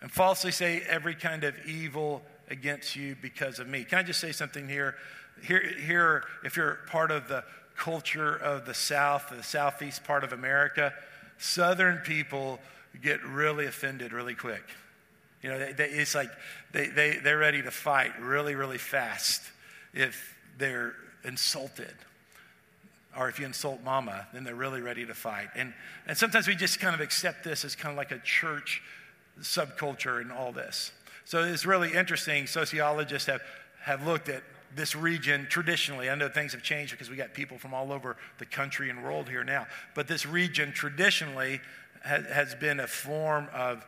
and 0.00 0.10
falsely 0.10 0.50
say 0.50 0.82
every 0.88 1.14
kind 1.14 1.44
of 1.44 1.54
evil 1.66 2.22
against 2.48 2.96
you 2.96 3.16
because 3.20 3.58
of 3.58 3.68
me. 3.68 3.84
Can 3.84 3.98
I 3.98 4.02
just 4.02 4.20
say 4.20 4.32
something 4.32 4.68
here? 4.68 4.96
Here, 5.42 5.60
here 5.60 6.24
if 6.44 6.56
you're 6.56 6.78
part 6.88 7.10
of 7.10 7.28
the 7.28 7.44
culture 7.76 8.34
of 8.34 8.66
the 8.66 8.74
South, 8.74 9.30
the 9.30 9.42
Southeast 9.42 10.04
part 10.04 10.24
of 10.24 10.32
America, 10.32 10.92
Southern 11.38 11.98
people 11.98 12.58
get 13.02 13.22
really 13.24 13.66
offended 13.66 14.12
really 14.12 14.34
quick. 14.34 14.62
You 15.42 15.50
know, 15.50 15.58
they, 15.58 15.72
they, 15.72 15.88
it's 15.90 16.14
like 16.14 16.30
they, 16.72 16.86
they, 16.86 17.18
they're 17.18 17.38
ready 17.38 17.62
to 17.62 17.70
fight 17.70 18.18
really, 18.20 18.54
really 18.54 18.78
fast 18.78 19.42
if 19.92 20.36
they're 20.58 20.94
insulted. 21.24 21.94
Or 23.16 23.28
if 23.28 23.38
you 23.38 23.46
insult 23.46 23.82
mama, 23.82 24.26
then 24.32 24.44
they're 24.44 24.54
really 24.54 24.80
ready 24.80 25.06
to 25.06 25.14
fight. 25.14 25.48
And, 25.54 25.72
and 26.06 26.16
sometimes 26.18 26.48
we 26.48 26.54
just 26.54 26.80
kind 26.80 26.94
of 26.94 27.00
accept 27.00 27.44
this 27.44 27.64
as 27.64 27.74
kind 27.74 27.92
of 27.92 27.96
like 27.96 28.10
a 28.10 28.18
church 28.18 28.82
subculture 29.40 30.20
and 30.20 30.30
all 30.32 30.52
this. 30.52 30.92
So 31.26 31.42
it's 31.42 31.66
really 31.66 31.92
interesting. 31.92 32.46
Sociologists 32.46 33.26
have, 33.26 33.42
have 33.82 34.06
looked 34.06 34.28
at 34.28 34.44
this 34.76 34.94
region 34.94 35.48
traditionally. 35.50 36.08
I 36.08 36.14
know 36.14 36.28
things 36.28 36.52
have 36.52 36.62
changed 36.62 36.92
because 36.92 37.10
we 37.10 37.16
got 37.16 37.34
people 37.34 37.58
from 37.58 37.74
all 37.74 37.92
over 37.92 38.16
the 38.38 38.46
country 38.46 38.90
and 38.90 39.02
world 39.02 39.28
here 39.28 39.42
now. 39.42 39.66
But 39.96 40.06
this 40.06 40.24
region 40.24 40.70
traditionally 40.72 41.60
has, 42.04 42.26
has 42.26 42.54
been 42.54 42.78
a 42.78 42.86
form 42.86 43.48
of 43.52 43.84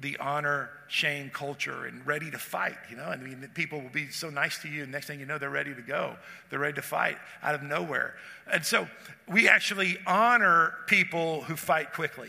the 0.00 0.18
honor 0.18 0.68
shame 0.88 1.30
culture 1.30 1.86
and 1.86 2.04
ready 2.04 2.28
to 2.28 2.36
fight 2.36 2.74
you 2.90 2.96
know 2.96 3.04
i 3.04 3.16
mean 3.16 3.48
people 3.54 3.80
will 3.80 3.90
be 3.90 4.08
so 4.10 4.28
nice 4.28 4.58
to 4.58 4.68
you 4.68 4.82
and 4.82 4.90
next 4.90 5.06
thing 5.06 5.20
you 5.20 5.24
know 5.24 5.38
they're 5.38 5.50
ready 5.50 5.72
to 5.72 5.82
go 5.82 6.16
they're 6.50 6.58
ready 6.58 6.74
to 6.74 6.82
fight 6.82 7.16
out 7.44 7.54
of 7.54 7.62
nowhere 7.62 8.16
and 8.50 8.64
so 8.64 8.88
we 9.28 9.48
actually 9.48 9.96
honor 10.04 10.74
people 10.88 11.42
who 11.42 11.54
fight 11.54 11.92
quickly 11.92 12.28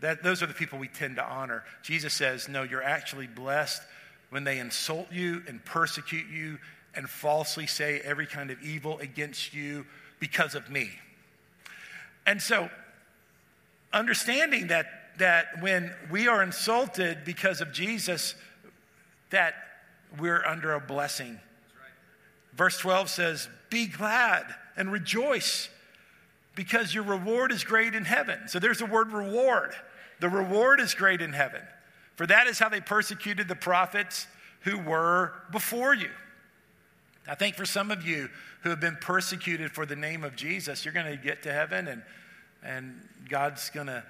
that, 0.00 0.22
those 0.22 0.42
are 0.42 0.46
the 0.46 0.54
people 0.54 0.78
we 0.78 0.88
tend 0.88 1.16
to 1.16 1.24
honor. 1.24 1.64
Jesus 1.82 2.14
says, 2.14 2.48
No, 2.48 2.62
you're 2.62 2.82
actually 2.82 3.26
blessed 3.26 3.82
when 4.30 4.44
they 4.44 4.58
insult 4.58 5.12
you 5.12 5.42
and 5.46 5.64
persecute 5.64 6.26
you 6.28 6.58
and 6.94 7.08
falsely 7.08 7.66
say 7.66 8.00
every 8.04 8.26
kind 8.26 8.50
of 8.50 8.60
evil 8.62 8.98
against 8.98 9.54
you 9.54 9.86
because 10.18 10.54
of 10.54 10.70
me. 10.70 10.90
And 12.26 12.40
so, 12.40 12.70
understanding 13.92 14.68
that, 14.68 14.86
that 15.18 15.60
when 15.60 15.92
we 16.10 16.28
are 16.28 16.42
insulted 16.42 17.24
because 17.24 17.60
of 17.60 17.72
Jesus, 17.72 18.34
that 19.30 19.54
we're 20.18 20.44
under 20.44 20.72
a 20.72 20.80
blessing. 20.80 21.38
Verse 22.54 22.78
12 22.78 23.08
says, 23.08 23.48
Be 23.68 23.86
glad 23.86 24.46
and 24.76 24.90
rejoice 24.90 25.68
because 26.54 26.94
your 26.94 27.04
reward 27.04 27.52
is 27.52 27.64
great 27.64 27.94
in 27.94 28.04
heaven. 28.04 28.48
So 28.48 28.58
there's 28.58 28.78
the 28.78 28.86
word 28.86 29.12
reward. 29.12 29.72
The 30.20 30.28
reward 30.28 30.80
is 30.80 30.94
great 30.94 31.20
in 31.20 31.32
heaven, 31.32 31.62
for 32.14 32.26
that 32.26 32.46
is 32.46 32.58
how 32.58 32.68
they 32.68 32.80
persecuted 32.80 33.48
the 33.48 33.56
prophets 33.56 34.26
who 34.60 34.78
were 34.78 35.32
before 35.50 35.94
you. 35.94 36.10
I 37.26 37.34
think 37.34 37.56
for 37.56 37.64
some 37.64 37.90
of 37.90 38.06
you 38.06 38.28
who 38.62 38.70
have 38.70 38.80
been 38.80 38.98
persecuted 39.00 39.72
for 39.72 39.86
the 39.86 39.96
name 39.96 40.24
of 40.24 40.36
Jesus, 40.36 40.84
you're 40.84 40.94
going 40.94 41.06
to 41.06 41.16
get 41.16 41.42
to 41.44 41.52
heaven 41.52 41.88
and, 41.88 42.02
and 42.62 43.08
God's 43.28 43.70
going 43.70 43.86
to 43.86 44.02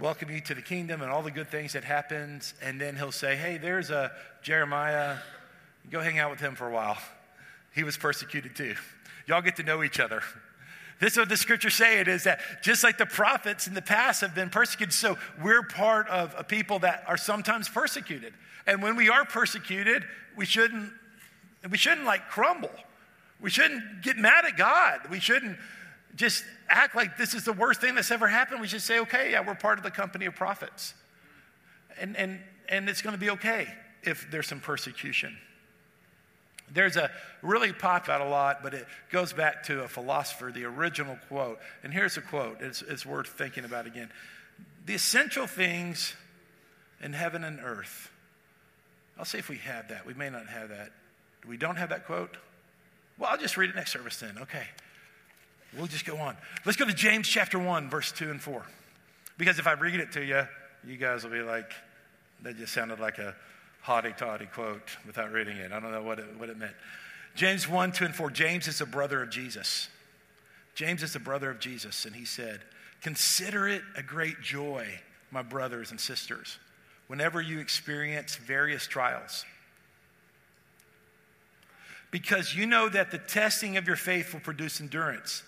welcome 0.00 0.30
you 0.30 0.40
to 0.40 0.54
the 0.54 0.62
kingdom 0.62 1.02
and 1.02 1.10
all 1.10 1.22
the 1.22 1.30
good 1.30 1.48
things 1.48 1.74
that 1.74 1.84
happens. 1.84 2.54
And 2.62 2.80
then 2.80 2.96
he'll 2.96 3.12
say, 3.12 3.36
hey, 3.36 3.58
there's 3.58 3.90
a 3.90 4.10
Jeremiah. 4.42 5.18
Go 5.90 6.00
hang 6.00 6.18
out 6.18 6.30
with 6.30 6.40
him 6.40 6.54
for 6.54 6.68
a 6.68 6.72
while. 6.72 6.98
He 7.74 7.84
was 7.84 7.96
persecuted 7.96 8.56
too. 8.56 8.74
Y'all 9.26 9.42
get 9.42 9.56
to 9.56 9.62
know 9.62 9.84
each 9.84 10.00
other. 10.00 10.22
This 11.00 11.14
is 11.14 11.18
what 11.18 11.28
the 11.30 11.36
scriptures 11.36 11.74
say 11.74 11.98
it 11.98 12.08
is 12.08 12.24
that 12.24 12.40
just 12.62 12.84
like 12.84 12.98
the 12.98 13.06
prophets 13.06 13.66
in 13.66 13.72
the 13.72 13.82
past 13.82 14.20
have 14.20 14.34
been 14.34 14.50
persecuted, 14.50 14.92
so 14.92 15.16
we're 15.42 15.62
part 15.62 16.06
of 16.08 16.34
a 16.36 16.44
people 16.44 16.78
that 16.80 17.04
are 17.06 17.16
sometimes 17.16 17.68
persecuted. 17.68 18.34
And 18.66 18.82
when 18.82 18.96
we 18.96 19.08
are 19.08 19.24
persecuted, 19.24 20.04
we 20.36 20.44
shouldn't 20.44 20.92
we 21.70 21.76
shouldn't 21.76 22.06
like 22.06 22.28
crumble. 22.28 22.70
We 23.40 23.50
shouldn't 23.50 24.02
get 24.02 24.16
mad 24.16 24.44
at 24.44 24.56
God. 24.56 25.00
We 25.10 25.20
shouldn't 25.20 25.58
just 26.16 26.44
act 26.68 26.94
like 26.94 27.16
this 27.16 27.34
is 27.34 27.44
the 27.44 27.52
worst 27.52 27.80
thing 27.80 27.94
that's 27.94 28.10
ever 28.10 28.28
happened. 28.28 28.60
We 28.60 28.68
should 28.68 28.82
say, 28.82 29.00
okay, 29.00 29.32
yeah, 29.32 29.46
we're 29.46 29.54
part 29.54 29.78
of 29.78 29.84
the 29.84 29.90
company 29.90 30.26
of 30.26 30.34
prophets. 30.34 30.94
And 31.98 32.16
and 32.16 32.40
and 32.68 32.88
it's 32.88 33.00
going 33.00 33.14
to 33.14 33.20
be 33.20 33.30
okay 33.30 33.66
if 34.02 34.30
there's 34.30 34.46
some 34.46 34.60
persecution. 34.60 35.36
There's 36.72 36.96
a 36.96 37.10
really 37.42 37.72
pop 37.72 38.08
out 38.08 38.20
a 38.20 38.28
lot, 38.28 38.62
but 38.62 38.74
it 38.74 38.86
goes 39.10 39.32
back 39.32 39.64
to 39.64 39.82
a 39.82 39.88
philosopher, 39.88 40.52
the 40.52 40.64
original 40.64 41.18
quote. 41.28 41.58
And 41.82 41.92
here's 41.92 42.16
a 42.16 42.20
quote, 42.20 42.60
it's, 42.60 42.82
it's 42.82 43.04
worth 43.04 43.28
thinking 43.28 43.64
about 43.64 43.86
again. 43.86 44.10
the 44.86 44.94
essential 44.94 45.46
things 45.46 46.14
in 47.02 47.12
heaven 47.12 47.44
and 47.44 47.60
earth. 47.60 48.10
I'll 49.18 49.24
see 49.24 49.38
if 49.38 49.48
we 49.48 49.56
have 49.58 49.88
that. 49.88 50.06
We 50.06 50.14
may 50.14 50.30
not 50.30 50.46
have 50.46 50.68
that. 50.70 50.90
We 51.46 51.56
don't 51.56 51.76
have 51.76 51.90
that 51.90 52.06
quote? 52.06 52.36
Well, 53.18 53.30
I'll 53.30 53.38
just 53.38 53.56
read 53.56 53.70
it 53.70 53.76
next 53.76 53.92
service 53.92 54.18
then. 54.18 54.36
Okay. 54.40 54.64
We'll 55.76 55.86
just 55.86 56.04
go 56.04 56.16
on. 56.16 56.36
Let's 56.64 56.76
go 56.76 56.86
to 56.86 56.94
James 56.94 57.28
chapter 57.28 57.58
1, 57.58 57.90
verse 57.90 58.12
2 58.12 58.30
and 58.30 58.40
4. 58.40 58.62
Because 59.38 59.58
if 59.58 59.66
I 59.66 59.72
read 59.72 60.00
it 60.00 60.12
to 60.12 60.24
you, 60.24 60.42
you 60.86 60.96
guys 60.96 61.22
will 61.22 61.30
be 61.30 61.42
like, 61.42 61.70
that 62.42 62.56
just 62.56 62.72
sounded 62.72 62.98
like 62.98 63.18
a 63.18 63.34
haughty 63.82 64.12
toddy 64.16 64.46
quote 64.46 64.96
without 65.06 65.32
reading 65.32 65.56
it. 65.56 65.72
I 65.72 65.80
don't 65.80 65.92
know 65.92 66.02
what 66.02 66.18
it, 66.18 66.26
what 66.38 66.48
it 66.48 66.58
meant. 66.58 66.74
James 67.34 67.68
1, 67.68 67.92
2, 67.92 68.06
and 68.06 68.14
4. 68.14 68.30
James 68.30 68.68
is 68.68 68.80
a 68.80 68.86
brother 68.86 69.22
of 69.22 69.30
Jesus. 69.30 69.88
James 70.74 71.02
is 71.02 71.12
the 71.12 71.18
brother 71.18 71.50
of 71.50 71.60
Jesus, 71.60 72.04
and 72.04 72.14
he 72.14 72.24
said, 72.24 72.60
Consider 73.02 73.68
it 73.68 73.82
a 73.96 74.02
great 74.02 74.40
joy, 74.40 74.86
my 75.30 75.42
brothers 75.42 75.90
and 75.90 76.00
sisters, 76.00 76.58
whenever 77.06 77.40
you 77.40 77.58
experience 77.58 78.36
various 78.36 78.86
trials. 78.86 79.44
Because 82.10 82.54
you 82.54 82.66
know 82.66 82.88
that 82.88 83.10
the 83.10 83.18
testing 83.18 83.76
of 83.76 83.86
your 83.86 83.96
faith 83.96 84.32
will 84.32 84.40
produce 84.40 84.80
endurance. 84.80 85.42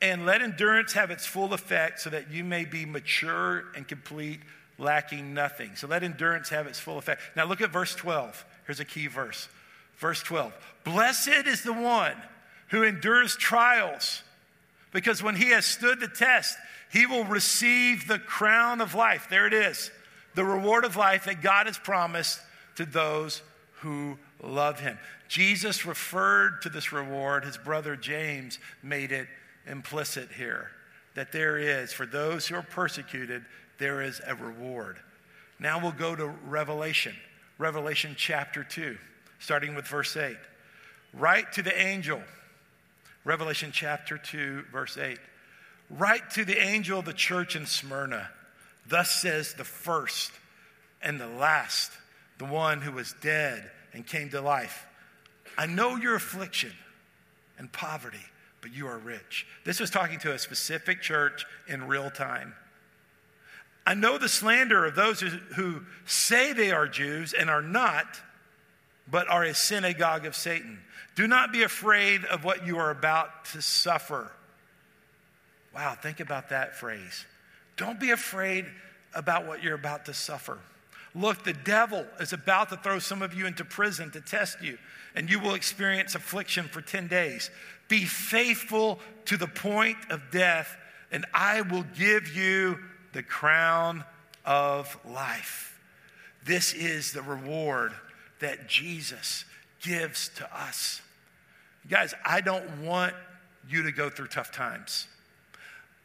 And 0.00 0.26
let 0.26 0.42
endurance 0.42 0.92
have 0.92 1.10
its 1.10 1.26
full 1.26 1.54
effect 1.54 2.00
so 2.00 2.10
that 2.10 2.30
you 2.30 2.44
may 2.44 2.64
be 2.64 2.84
mature 2.84 3.64
and 3.76 3.86
complete, 3.86 4.40
lacking 4.78 5.34
nothing. 5.34 5.76
So 5.76 5.86
let 5.86 6.02
endurance 6.02 6.48
have 6.48 6.66
its 6.66 6.78
full 6.78 6.98
effect. 6.98 7.20
Now 7.36 7.44
look 7.44 7.60
at 7.60 7.70
verse 7.70 7.94
12. 7.94 8.44
Here's 8.66 8.80
a 8.80 8.84
key 8.84 9.06
verse. 9.06 9.48
Verse 9.96 10.22
12 10.22 10.52
Blessed 10.84 11.46
is 11.46 11.62
the 11.62 11.72
one 11.72 12.16
who 12.68 12.82
endures 12.82 13.36
trials, 13.36 14.22
because 14.92 15.22
when 15.22 15.36
he 15.36 15.50
has 15.50 15.66
stood 15.66 16.00
the 16.00 16.08
test, 16.08 16.56
he 16.90 17.06
will 17.06 17.24
receive 17.24 18.06
the 18.06 18.18
crown 18.18 18.80
of 18.80 18.94
life. 18.94 19.28
There 19.30 19.46
it 19.46 19.54
is, 19.54 19.90
the 20.34 20.44
reward 20.44 20.84
of 20.84 20.96
life 20.96 21.24
that 21.24 21.42
God 21.42 21.66
has 21.66 21.78
promised 21.78 22.40
to 22.76 22.84
those 22.84 23.42
who 23.80 24.18
love 24.42 24.80
him. 24.80 24.98
Jesus 25.28 25.86
referred 25.86 26.62
to 26.62 26.68
this 26.68 26.92
reward. 26.92 27.44
His 27.44 27.56
brother 27.56 27.96
James 27.96 28.58
made 28.82 29.12
it 29.12 29.28
implicit 29.66 30.28
here 30.36 30.70
that 31.14 31.32
there 31.32 31.58
is, 31.58 31.92
for 31.92 32.06
those 32.06 32.46
who 32.46 32.54
are 32.54 32.62
persecuted, 32.62 33.44
there 33.82 34.00
is 34.00 34.20
a 34.24 34.36
reward. 34.36 34.96
Now 35.58 35.80
we'll 35.80 35.90
go 35.90 36.14
to 36.14 36.28
Revelation, 36.46 37.16
Revelation 37.58 38.14
chapter 38.16 38.62
2, 38.62 38.96
starting 39.40 39.74
with 39.74 39.88
verse 39.88 40.16
8. 40.16 40.36
Write 41.12 41.52
to 41.54 41.62
the 41.62 41.76
angel, 41.76 42.22
Revelation 43.24 43.70
chapter 43.72 44.18
2, 44.18 44.66
verse 44.70 44.96
8. 44.96 45.18
Write 45.90 46.30
to 46.30 46.44
the 46.44 46.62
angel 46.62 47.00
of 47.00 47.06
the 47.06 47.12
church 47.12 47.56
in 47.56 47.66
Smyrna. 47.66 48.30
Thus 48.86 49.10
says 49.10 49.54
the 49.54 49.64
first 49.64 50.30
and 51.02 51.20
the 51.20 51.26
last, 51.26 51.90
the 52.38 52.44
one 52.44 52.82
who 52.82 52.92
was 52.92 53.16
dead 53.20 53.68
and 53.92 54.06
came 54.06 54.30
to 54.30 54.40
life. 54.40 54.86
I 55.58 55.66
know 55.66 55.96
your 55.96 56.14
affliction 56.14 56.72
and 57.58 57.70
poverty, 57.72 58.24
but 58.60 58.72
you 58.72 58.86
are 58.86 58.98
rich. 58.98 59.44
This 59.64 59.80
was 59.80 59.90
talking 59.90 60.20
to 60.20 60.32
a 60.32 60.38
specific 60.38 61.02
church 61.02 61.44
in 61.66 61.88
real 61.88 62.10
time. 62.10 62.54
I 63.86 63.94
know 63.94 64.18
the 64.18 64.28
slander 64.28 64.84
of 64.84 64.94
those 64.94 65.20
who, 65.20 65.82
say 66.04 66.52
they 66.52 66.70
are 66.70 66.86
Jews 66.86 67.32
and 67.32 67.50
are 67.50 67.62
not, 67.62 68.20
but 69.10 69.28
are 69.28 69.42
a 69.42 69.54
synagogue 69.54 70.24
of 70.24 70.36
Satan. 70.36 70.78
Do 71.14 71.26
not 71.26 71.52
be 71.52 71.62
afraid 71.62 72.24
of 72.24 72.44
what 72.44 72.66
you 72.66 72.78
are 72.78 72.90
about 72.90 73.44
to 73.46 73.60
suffer. 73.60 74.30
Wow, 75.74 75.96
think 76.00 76.20
about 76.20 76.50
that 76.50 76.76
phrase. 76.76 77.26
Don't 77.76 77.98
be 77.98 78.10
afraid 78.10 78.66
about 79.14 79.46
what 79.46 79.62
you're 79.62 79.74
about 79.74 80.06
to 80.06 80.14
suffer. 80.14 80.58
Look, 81.14 81.44
the 81.44 81.52
devil 81.52 82.06
is 82.20 82.32
about 82.32 82.70
to 82.70 82.76
throw 82.76 82.98
some 82.98 83.20
of 83.20 83.34
you 83.34 83.46
into 83.46 83.64
prison 83.64 84.10
to 84.12 84.20
test 84.20 84.62
you, 84.62 84.78
and 85.14 85.28
you 85.28 85.40
will 85.40 85.54
experience 85.54 86.14
affliction 86.14 86.68
for 86.68 86.80
10 86.80 87.08
days. 87.08 87.50
Be 87.88 88.04
faithful 88.04 89.00
to 89.26 89.36
the 89.36 89.46
point 89.46 89.98
of 90.08 90.22
death, 90.30 90.76
and 91.10 91.26
I 91.34 91.60
will 91.62 91.84
give 91.98 92.34
you 92.34 92.78
the 93.12 93.22
crown 93.22 94.04
of 94.44 94.98
life. 95.08 95.78
This 96.44 96.72
is 96.72 97.12
the 97.12 97.22
reward 97.22 97.92
that 98.40 98.68
Jesus 98.68 99.44
gives 99.80 100.28
to 100.36 100.56
us. 100.56 101.00
Guys, 101.88 102.14
I 102.24 102.40
don't 102.40 102.82
want 102.82 103.14
you 103.68 103.82
to 103.84 103.92
go 103.92 104.10
through 104.10 104.28
tough 104.28 104.52
times. 104.52 105.06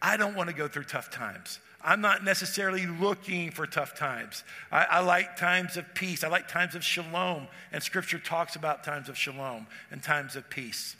I 0.01 0.17
don't 0.17 0.35
want 0.35 0.49
to 0.49 0.55
go 0.55 0.67
through 0.67 0.83
tough 0.83 1.09
times. 1.09 1.59
I'm 1.83 2.01
not 2.01 2.23
necessarily 2.23 2.85
looking 2.85 3.51
for 3.51 3.65
tough 3.65 3.95
times. 3.95 4.43
I, 4.71 4.85
I, 4.85 4.99
like 4.99 5.37
times 5.37 5.77
of 5.77 5.93
peace. 5.93 6.23
I 6.23 6.27
like 6.27 6.47
times 6.47 6.75
of 6.75 6.83
shalom. 6.83 7.47
And 7.71 7.81
scripture 7.81 8.19
talks 8.19 8.55
about 8.55 8.83
times 8.83 9.09
of 9.09 9.17
shalom 9.17 9.67
and 9.91 10.01
times 10.01 10.35
of 10.35 10.49
peace. 10.49 10.95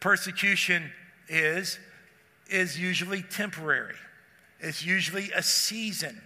Persecution 0.00 0.90
is, 1.28 1.78
is 2.48 2.78
usually 2.78 3.22
temporary, 3.22 3.96
it's 4.60 4.84
usually 4.84 5.30
a 5.32 5.42
season. 5.42 6.20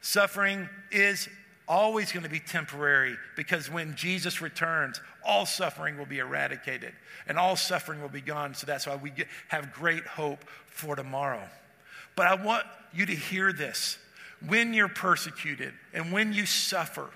Suffering 0.00 0.68
is 0.90 1.28
always 1.68 2.12
going 2.12 2.24
to 2.24 2.28
be 2.28 2.40
temporary 2.40 3.16
because 3.36 3.70
when 3.70 3.94
Jesus 3.94 4.40
returns, 4.40 5.00
all 5.24 5.46
suffering 5.46 5.96
will 5.96 6.06
be 6.06 6.18
eradicated 6.18 6.92
and 7.26 7.38
all 7.38 7.56
suffering 7.56 8.02
will 8.02 8.08
be 8.08 8.20
gone. 8.20 8.54
So 8.54 8.66
that's 8.66 8.86
why 8.86 8.96
we 8.96 9.10
get, 9.10 9.28
have 9.48 9.72
great 9.72 10.04
hope 10.04 10.44
for 10.66 10.96
tomorrow. 10.96 11.42
But 12.16 12.26
I 12.26 12.34
want 12.34 12.64
you 12.92 13.06
to 13.06 13.14
hear 13.14 13.52
this. 13.52 13.98
When 14.46 14.74
you're 14.74 14.88
persecuted 14.88 15.72
and 15.94 16.12
when 16.12 16.32
you 16.32 16.46
suffer, 16.46 17.08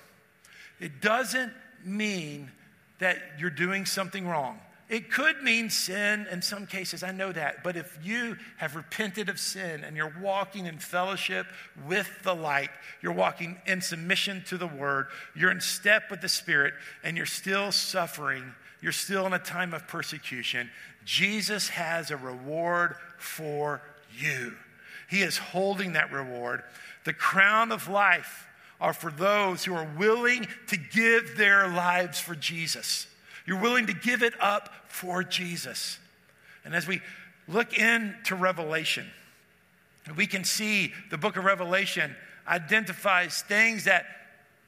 it 0.78 1.00
doesn't 1.00 1.52
mean 1.84 2.50
that 2.98 3.18
you're 3.38 3.50
doing 3.50 3.84
something 3.84 4.26
wrong. 4.26 4.60
It 4.88 5.10
could 5.10 5.42
mean 5.42 5.68
sin 5.68 6.28
in 6.30 6.42
some 6.42 6.66
cases, 6.66 7.02
I 7.02 7.10
know 7.10 7.32
that. 7.32 7.64
But 7.64 7.76
if 7.76 7.98
you 8.04 8.36
have 8.58 8.76
repented 8.76 9.28
of 9.28 9.40
sin 9.40 9.82
and 9.82 9.96
you're 9.96 10.14
walking 10.20 10.66
in 10.66 10.78
fellowship 10.78 11.46
with 11.88 12.08
the 12.22 12.34
light, 12.34 12.70
you're 13.02 13.12
walking 13.12 13.58
in 13.66 13.80
submission 13.80 14.44
to 14.46 14.56
the 14.56 14.68
word, 14.68 15.08
you're 15.34 15.50
in 15.50 15.60
step 15.60 16.04
with 16.08 16.20
the 16.20 16.28
Spirit, 16.28 16.74
and 17.02 17.16
you're 17.16 17.26
still 17.26 17.72
suffering, 17.72 18.54
you're 18.80 18.92
still 18.92 19.26
in 19.26 19.32
a 19.32 19.40
time 19.40 19.74
of 19.74 19.88
persecution, 19.88 20.70
Jesus 21.04 21.68
has 21.70 22.12
a 22.12 22.16
reward 22.16 22.94
for 23.18 23.82
you. 24.16 24.54
He 25.10 25.22
is 25.22 25.36
holding 25.36 25.94
that 25.94 26.12
reward. 26.12 26.62
The 27.04 27.12
crown 27.12 27.72
of 27.72 27.88
life 27.88 28.46
are 28.80 28.92
for 28.92 29.10
those 29.10 29.64
who 29.64 29.74
are 29.74 29.88
willing 29.96 30.46
to 30.68 30.76
give 30.76 31.36
their 31.36 31.66
lives 31.68 32.20
for 32.20 32.36
Jesus. 32.36 33.08
You're 33.46 33.60
willing 33.60 33.86
to 33.86 33.94
give 33.94 34.22
it 34.22 34.34
up 34.40 34.70
for 34.88 35.22
Jesus. 35.22 35.98
And 36.64 36.74
as 36.74 36.86
we 36.86 37.00
look 37.48 37.78
into 37.78 38.34
Revelation, 38.34 39.06
we 40.16 40.26
can 40.26 40.44
see 40.44 40.92
the 41.10 41.18
book 41.18 41.36
of 41.36 41.44
Revelation 41.44 42.14
identifies 42.46 43.42
things 43.42 43.84
that 43.84 44.06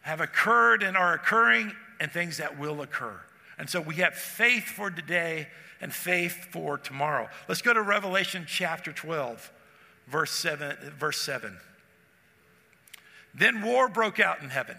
have 0.03 0.21
occurred 0.21 0.83
and 0.83 0.97
are 0.97 1.15
occurring 1.15 1.73
and 2.01 2.11
things 2.11 2.39
that 2.39 2.59
will 2.59 2.81
occur. 2.83 3.21
And 3.59 3.69
so 3.69 3.81
we 3.81 3.97
have 3.97 4.15
faith 4.15 4.65
for 4.65 4.91
today 4.91 5.49
and 5.81 5.93
faith 5.93 6.49
for 6.53 6.79
tomorrow. 6.79 7.29
Let's 7.49 7.63
go 7.63 7.73
to 7.73 7.83
Revelation 7.83 8.45
chapter 8.47 8.93
12 8.93 9.53
verse 10.09 10.33
7, 10.33 10.77
verse 10.99 11.21
7. 11.21 11.57
Then 13.35 13.63
war 13.63 13.89
broke 13.89 14.19
out 14.19 14.43
in 14.43 14.51
heaven. 14.51 14.77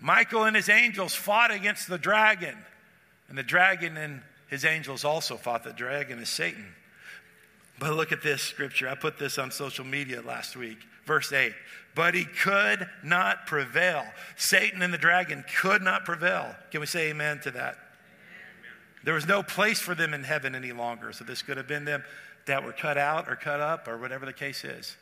Michael 0.00 0.44
and 0.44 0.56
his 0.56 0.68
angels 0.68 1.14
fought 1.14 1.50
against 1.50 1.88
the 1.88 1.98
dragon, 1.98 2.56
and 3.28 3.36
the 3.36 3.42
dragon 3.42 3.96
and 3.96 4.22
his 4.48 4.64
angels 4.64 5.04
also 5.04 5.36
fought. 5.36 5.62
The 5.62 5.72
dragon 5.72 6.18
is 6.18 6.28
Satan. 6.28 6.74
But 7.78 7.94
look 7.94 8.12
at 8.12 8.22
this 8.22 8.42
scripture. 8.42 8.88
I 8.88 8.94
put 8.94 9.18
this 9.18 9.38
on 9.38 9.50
social 9.50 9.84
media 9.84 10.20
last 10.20 10.56
week. 10.56 10.78
Verse 11.06 11.32
8. 11.32 11.52
But 11.94 12.14
he 12.14 12.24
could 12.24 12.88
not 13.02 13.46
prevail. 13.46 14.04
Satan 14.36 14.82
and 14.82 14.92
the 14.92 14.98
dragon 14.98 15.44
could 15.60 15.82
not 15.82 16.04
prevail. 16.04 16.54
Can 16.70 16.80
we 16.80 16.86
say 16.86 17.10
amen 17.10 17.40
to 17.40 17.50
that? 17.52 17.78
There 19.02 19.14
was 19.14 19.26
no 19.26 19.42
place 19.42 19.80
for 19.80 19.94
them 19.94 20.12
in 20.12 20.24
heaven 20.24 20.54
any 20.54 20.72
longer. 20.72 21.12
So 21.12 21.24
this 21.24 21.42
could 21.42 21.56
have 21.56 21.66
been 21.66 21.84
them 21.84 22.04
that 22.46 22.64
were 22.64 22.72
cut 22.72 22.98
out 22.98 23.28
or 23.28 23.36
cut 23.36 23.60
up 23.60 23.88
or 23.88 23.96
whatever 23.96 24.26
the 24.26 24.32
case 24.32 24.64
is. 24.64 24.96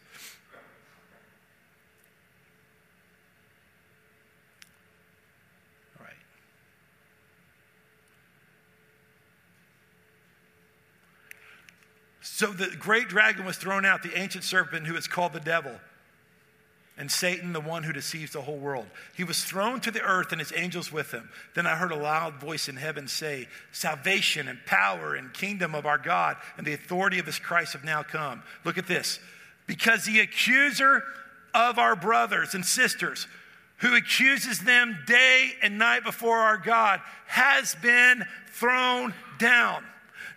So 12.38 12.52
the 12.52 12.68
great 12.78 13.08
dragon 13.08 13.44
was 13.44 13.56
thrown 13.56 13.84
out, 13.84 14.04
the 14.04 14.16
ancient 14.16 14.44
serpent 14.44 14.86
who 14.86 14.94
is 14.94 15.08
called 15.08 15.32
the 15.32 15.40
devil 15.40 15.72
and 16.96 17.10
Satan, 17.10 17.52
the 17.52 17.58
one 17.58 17.82
who 17.82 17.92
deceives 17.92 18.30
the 18.30 18.42
whole 18.42 18.58
world. 18.58 18.86
He 19.16 19.24
was 19.24 19.42
thrown 19.42 19.80
to 19.80 19.90
the 19.90 20.02
earth 20.02 20.30
and 20.30 20.40
his 20.40 20.52
angels 20.54 20.92
with 20.92 21.10
him. 21.10 21.30
Then 21.56 21.66
I 21.66 21.74
heard 21.74 21.90
a 21.90 21.96
loud 21.96 22.34
voice 22.34 22.68
in 22.68 22.76
heaven 22.76 23.08
say, 23.08 23.48
Salvation 23.72 24.46
and 24.46 24.64
power 24.66 25.16
and 25.16 25.34
kingdom 25.34 25.74
of 25.74 25.84
our 25.84 25.98
God 25.98 26.36
and 26.56 26.64
the 26.64 26.74
authority 26.74 27.18
of 27.18 27.26
his 27.26 27.40
Christ 27.40 27.72
have 27.72 27.82
now 27.82 28.04
come. 28.04 28.44
Look 28.64 28.78
at 28.78 28.86
this. 28.86 29.18
because 29.66 30.04
the 30.04 30.20
accuser 30.20 31.02
of 31.52 31.76
our 31.80 31.96
brothers 31.96 32.54
and 32.54 32.64
sisters, 32.64 33.26
who 33.78 33.96
accuses 33.96 34.60
them 34.60 34.96
day 35.08 35.54
and 35.60 35.76
night 35.76 36.04
before 36.04 36.38
our 36.38 36.56
God, 36.56 37.00
has 37.26 37.74
been 37.82 38.24
thrown 38.52 39.12
down. 39.40 39.82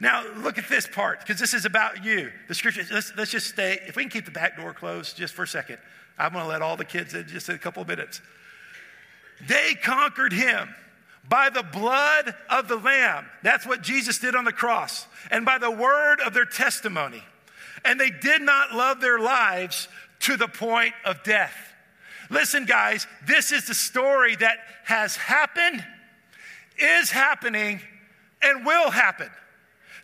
Now, 0.02 0.26
look 0.38 0.58
at 0.58 0.68
this 0.68 0.88
part, 0.88 1.20
because 1.20 1.40
this 1.40 1.54
is 1.54 1.66
about 1.66 2.04
you. 2.04 2.32
The 2.48 2.56
scripture, 2.56 2.84
let's, 2.92 3.14
let's 3.16 3.30
just 3.30 3.48
stay, 3.48 3.80
if 3.86 3.96
we 3.96 4.02
can 4.02 4.10
keep 4.10 4.26
the 4.26 4.32
back 4.32 4.58
door 4.58 4.74
closed 4.74 5.16
just 5.16 5.36
for 5.36 5.44
a 5.44 5.48
second. 5.48 5.78
I'm 6.18 6.34
going 6.34 6.44
to 6.44 6.50
let 6.50 6.64
all 6.64 6.76
the 6.76 6.86
kids 6.86 7.14
in 7.14 7.28
just 7.28 7.50
in 7.50 7.56
a 7.56 7.60
couple 7.60 7.84
of 7.84 7.88
minutes. 7.88 8.20
They 9.48 9.76
conquered 9.76 10.34
him 10.34 10.74
by 11.30 11.52
the 11.52 11.62
blood 11.62 12.34
of 12.50 12.68
the 12.68 12.78
Lamb. 12.78 13.28
That's 13.44 13.68
what 13.68 13.84
Jesus 13.84 14.18
did 14.18 14.36
on 14.36 14.44
the 14.44 14.52
cross. 14.52 15.06
And 15.30 15.46
by 15.46 15.60
the 15.60 15.70
word 15.70 16.20
of 16.20 16.34
their 16.34 16.46
testimony. 16.46 17.24
And 17.86 18.00
they 18.00 18.10
did 18.10 18.42
not 18.42 18.74
love 18.74 19.02
their 19.02 19.20
lives 19.20 19.88
to 20.22 20.36
the 20.36 20.48
point 20.48 20.96
of 21.06 21.22
death. 21.22 21.56
Listen, 22.32 22.66
guys, 22.66 23.06
this 23.28 23.52
is 23.52 23.68
the 23.68 23.76
story 23.76 24.36
that 24.38 24.58
has 24.86 25.16
happened, 25.16 25.86
is 26.80 27.12
happening, 27.12 27.82
and 28.42 28.66
will 28.66 28.90
happen. 28.90 29.30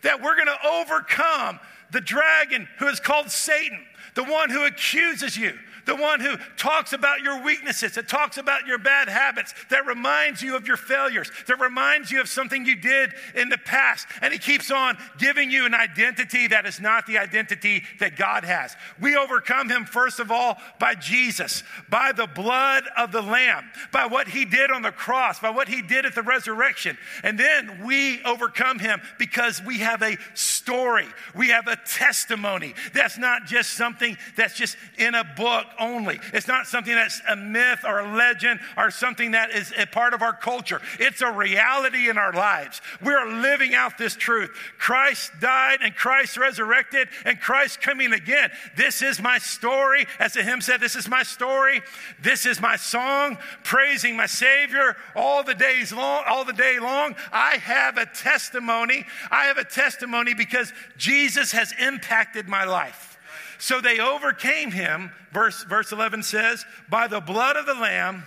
That 0.03 0.21
we're 0.21 0.35
going 0.35 0.47
to 0.47 0.67
overcome 0.67 1.59
the 1.91 2.01
dragon 2.01 2.67
who 2.79 2.87
is 2.87 2.99
called 2.99 3.29
Satan, 3.29 3.79
the 4.15 4.23
one 4.23 4.49
who 4.49 4.65
accuses 4.65 5.37
you, 5.37 5.57
the 5.87 5.95
one 5.95 6.19
who 6.19 6.37
talks 6.57 6.93
about 6.93 7.21
your 7.21 7.41
weaknesses, 7.41 7.95
that 7.95 8.07
talks 8.07 8.37
about 8.37 8.67
your 8.67 8.77
bad 8.77 9.09
habits, 9.09 9.55
that 9.69 9.87
reminds 9.87 10.41
you 10.41 10.55
of 10.55 10.67
your 10.67 10.77
failures, 10.77 11.31
that 11.47 11.59
reminds 11.59 12.11
you 12.11 12.21
of 12.21 12.29
something 12.29 12.65
you 12.65 12.75
did 12.75 13.13
in 13.33 13.49
the 13.49 13.57
past. 13.57 14.05
And 14.21 14.31
he 14.31 14.37
keeps 14.37 14.69
on 14.69 14.97
giving 15.17 15.49
you 15.49 15.65
an 15.65 15.73
identity 15.73 16.47
that 16.47 16.65
is 16.65 16.79
not 16.79 17.07
the 17.07 17.17
identity 17.17 17.83
that 17.99 18.17
God 18.17 18.43
has. 18.43 18.75
We 18.99 19.15
overcome 19.15 19.69
him, 19.69 19.85
first 19.85 20.19
of 20.19 20.29
all, 20.29 20.57
by 20.79 20.93
Jesus, 20.93 21.63
by 21.89 22.11
the 22.11 22.27
blood 22.27 22.83
of 22.97 23.11
the 23.11 23.21
Lamb, 23.21 23.63
by 23.91 24.05
what 24.05 24.27
he 24.27 24.43
did 24.45 24.69
on 24.69 24.81
the 24.81 24.91
cross, 24.91 25.39
by 25.39 25.49
what 25.49 25.69
he 25.69 25.81
did 25.81 26.05
at 26.05 26.13
the 26.13 26.21
resurrection. 26.21 26.97
And 27.23 27.39
then 27.39 27.85
we 27.85 28.21
overcome 28.23 28.79
him 28.79 29.01
because 29.17 29.61
we 29.63 29.79
have 29.79 30.01
a 30.01 30.17
story, 30.33 31.07
we 31.33 31.47
have 31.49 31.67
a 31.67 31.77
testimony. 31.77 32.75
That's 32.93 33.17
not 33.17 33.45
just 33.45 33.73
something 33.73 34.17
that's 34.35 34.55
just 34.55 34.75
in 34.97 35.15
a 35.15 35.23
book 35.23 35.65
only. 35.79 36.19
It's 36.33 36.47
not 36.47 36.67
something 36.67 36.93
that's 36.93 37.21
a 37.27 37.35
myth 37.35 37.79
or 37.85 37.99
a 37.99 38.15
legend 38.15 38.59
or 38.77 38.91
something 38.91 39.31
that 39.31 39.51
is 39.51 39.73
a 39.77 39.85
part 39.85 40.13
of 40.13 40.21
our 40.21 40.33
culture. 40.33 40.81
It's 40.99 41.21
a 41.21 41.31
reality 41.31 42.09
in 42.09 42.17
our 42.17 42.33
lives. 42.33 42.81
We 43.01 43.13
are 43.13 43.27
living 43.27 43.75
out 43.75 43.97
this 43.97 44.15
truth. 44.15 44.51
Christ 44.77 45.31
died 45.39 45.79
and 45.81 45.95
Christ 45.95 46.37
resurrected 46.37 47.09
and 47.25 47.39
Christ 47.39 47.81
coming 47.81 48.13
again. 48.13 48.51
This 48.75 49.01
is 49.01 49.21
my 49.21 49.37
story. 49.37 50.05
As 50.19 50.33
the 50.33 50.43
hymn 50.43 50.61
said, 50.61 50.79
this 50.79 50.95
is 50.95 51.07
my 51.07 51.23
story. 51.23 51.81
This 52.21 52.45
is 52.45 52.61
my 52.61 52.75
song, 52.75 53.37
praising 53.63 54.15
my 54.15 54.25
Savior 54.25 54.95
all 55.15 55.43
the 55.43 55.55
days 55.55 55.91
long, 55.91 56.23
all 56.27 56.45
the 56.45 56.53
day 56.53 56.79
long. 56.79 57.15
I 57.31 57.57
have 57.57 57.97
a 57.97 58.05
testimony. 58.05 59.05
I 59.31 59.45
have 59.45 59.57
a 59.57 59.63
testimony 59.63 60.33
because 60.33 60.73
Jesus 60.97 61.51
has 61.51 61.73
impacted 61.79 62.47
my 62.47 62.63
life. 62.63 63.16
So 63.59 63.81
they 63.81 63.99
overcame 63.99 64.71
him, 64.71 65.11
verse, 65.31 65.63
verse 65.63 65.91
11 65.91 66.23
says, 66.23 66.65
by 66.89 67.07
the 67.07 67.19
blood 67.19 67.55
of 67.57 67.65
the 67.65 67.73
Lamb, 67.73 68.23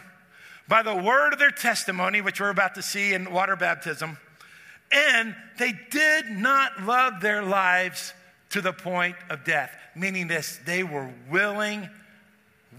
by 0.69 0.83
the 0.83 0.95
word 0.95 1.33
of 1.33 1.39
their 1.39 1.51
testimony, 1.51 2.21
which 2.21 2.41
we're 2.41 2.51
about 2.51 2.75
to 2.77 2.83
see 2.83 3.13
in 3.13 3.33
water 3.33 3.57
baptism, 3.57 4.19
and 4.93 5.35
they 5.59 5.73
did 5.91 6.27
not 6.27 6.83
love 6.85 7.21
their 7.21 7.43
lives 7.43 8.13
to 8.51 8.61
the 8.61 8.73
point 8.73 9.17
of 9.29 9.45
death. 9.45 9.71
Meaning 9.95 10.29
this, 10.29 10.59
they 10.67 10.83
were 10.83 11.11
willing, 11.31 11.89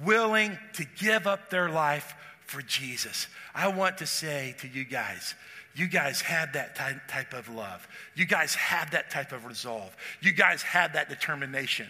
willing 0.04 0.58
to 0.74 0.86
give 0.98 1.28
up 1.28 1.50
their 1.50 1.70
life 1.70 2.14
for 2.46 2.62
Jesus. 2.62 3.28
I 3.56 3.70
want 3.70 3.98
to 4.00 4.06
say 4.06 4.56
to 4.60 4.68
you 4.68 4.84
guys, 4.84 5.36
you 5.74 5.88
guys 5.88 6.20
had 6.22 6.54
that 6.54 6.76
type 6.76 7.34
of 7.34 7.48
love. 7.50 7.88
You 8.16 8.26
guys 8.26 8.54
had 8.56 8.92
that 8.92 9.10
type 9.10 9.32
of 9.32 9.46
resolve. 9.46 9.96
You 10.22 10.34
guys 10.34 10.62
had 10.62 10.94
that 10.94 11.08
determination. 11.08 11.88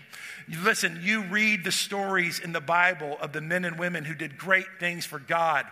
You 0.47 0.59
listen, 0.61 0.99
you 1.01 1.23
read 1.23 1.63
the 1.63 1.71
stories 1.71 2.39
in 2.39 2.51
the 2.51 2.61
Bible 2.61 3.17
of 3.19 3.33
the 3.33 3.41
men 3.41 3.65
and 3.65 3.79
women 3.79 4.05
who 4.05 4.13
did 4.13 4.37
great 4.37 4.67
things 4.79 5.05
for 5.05 5.17
God, 5.19 5.65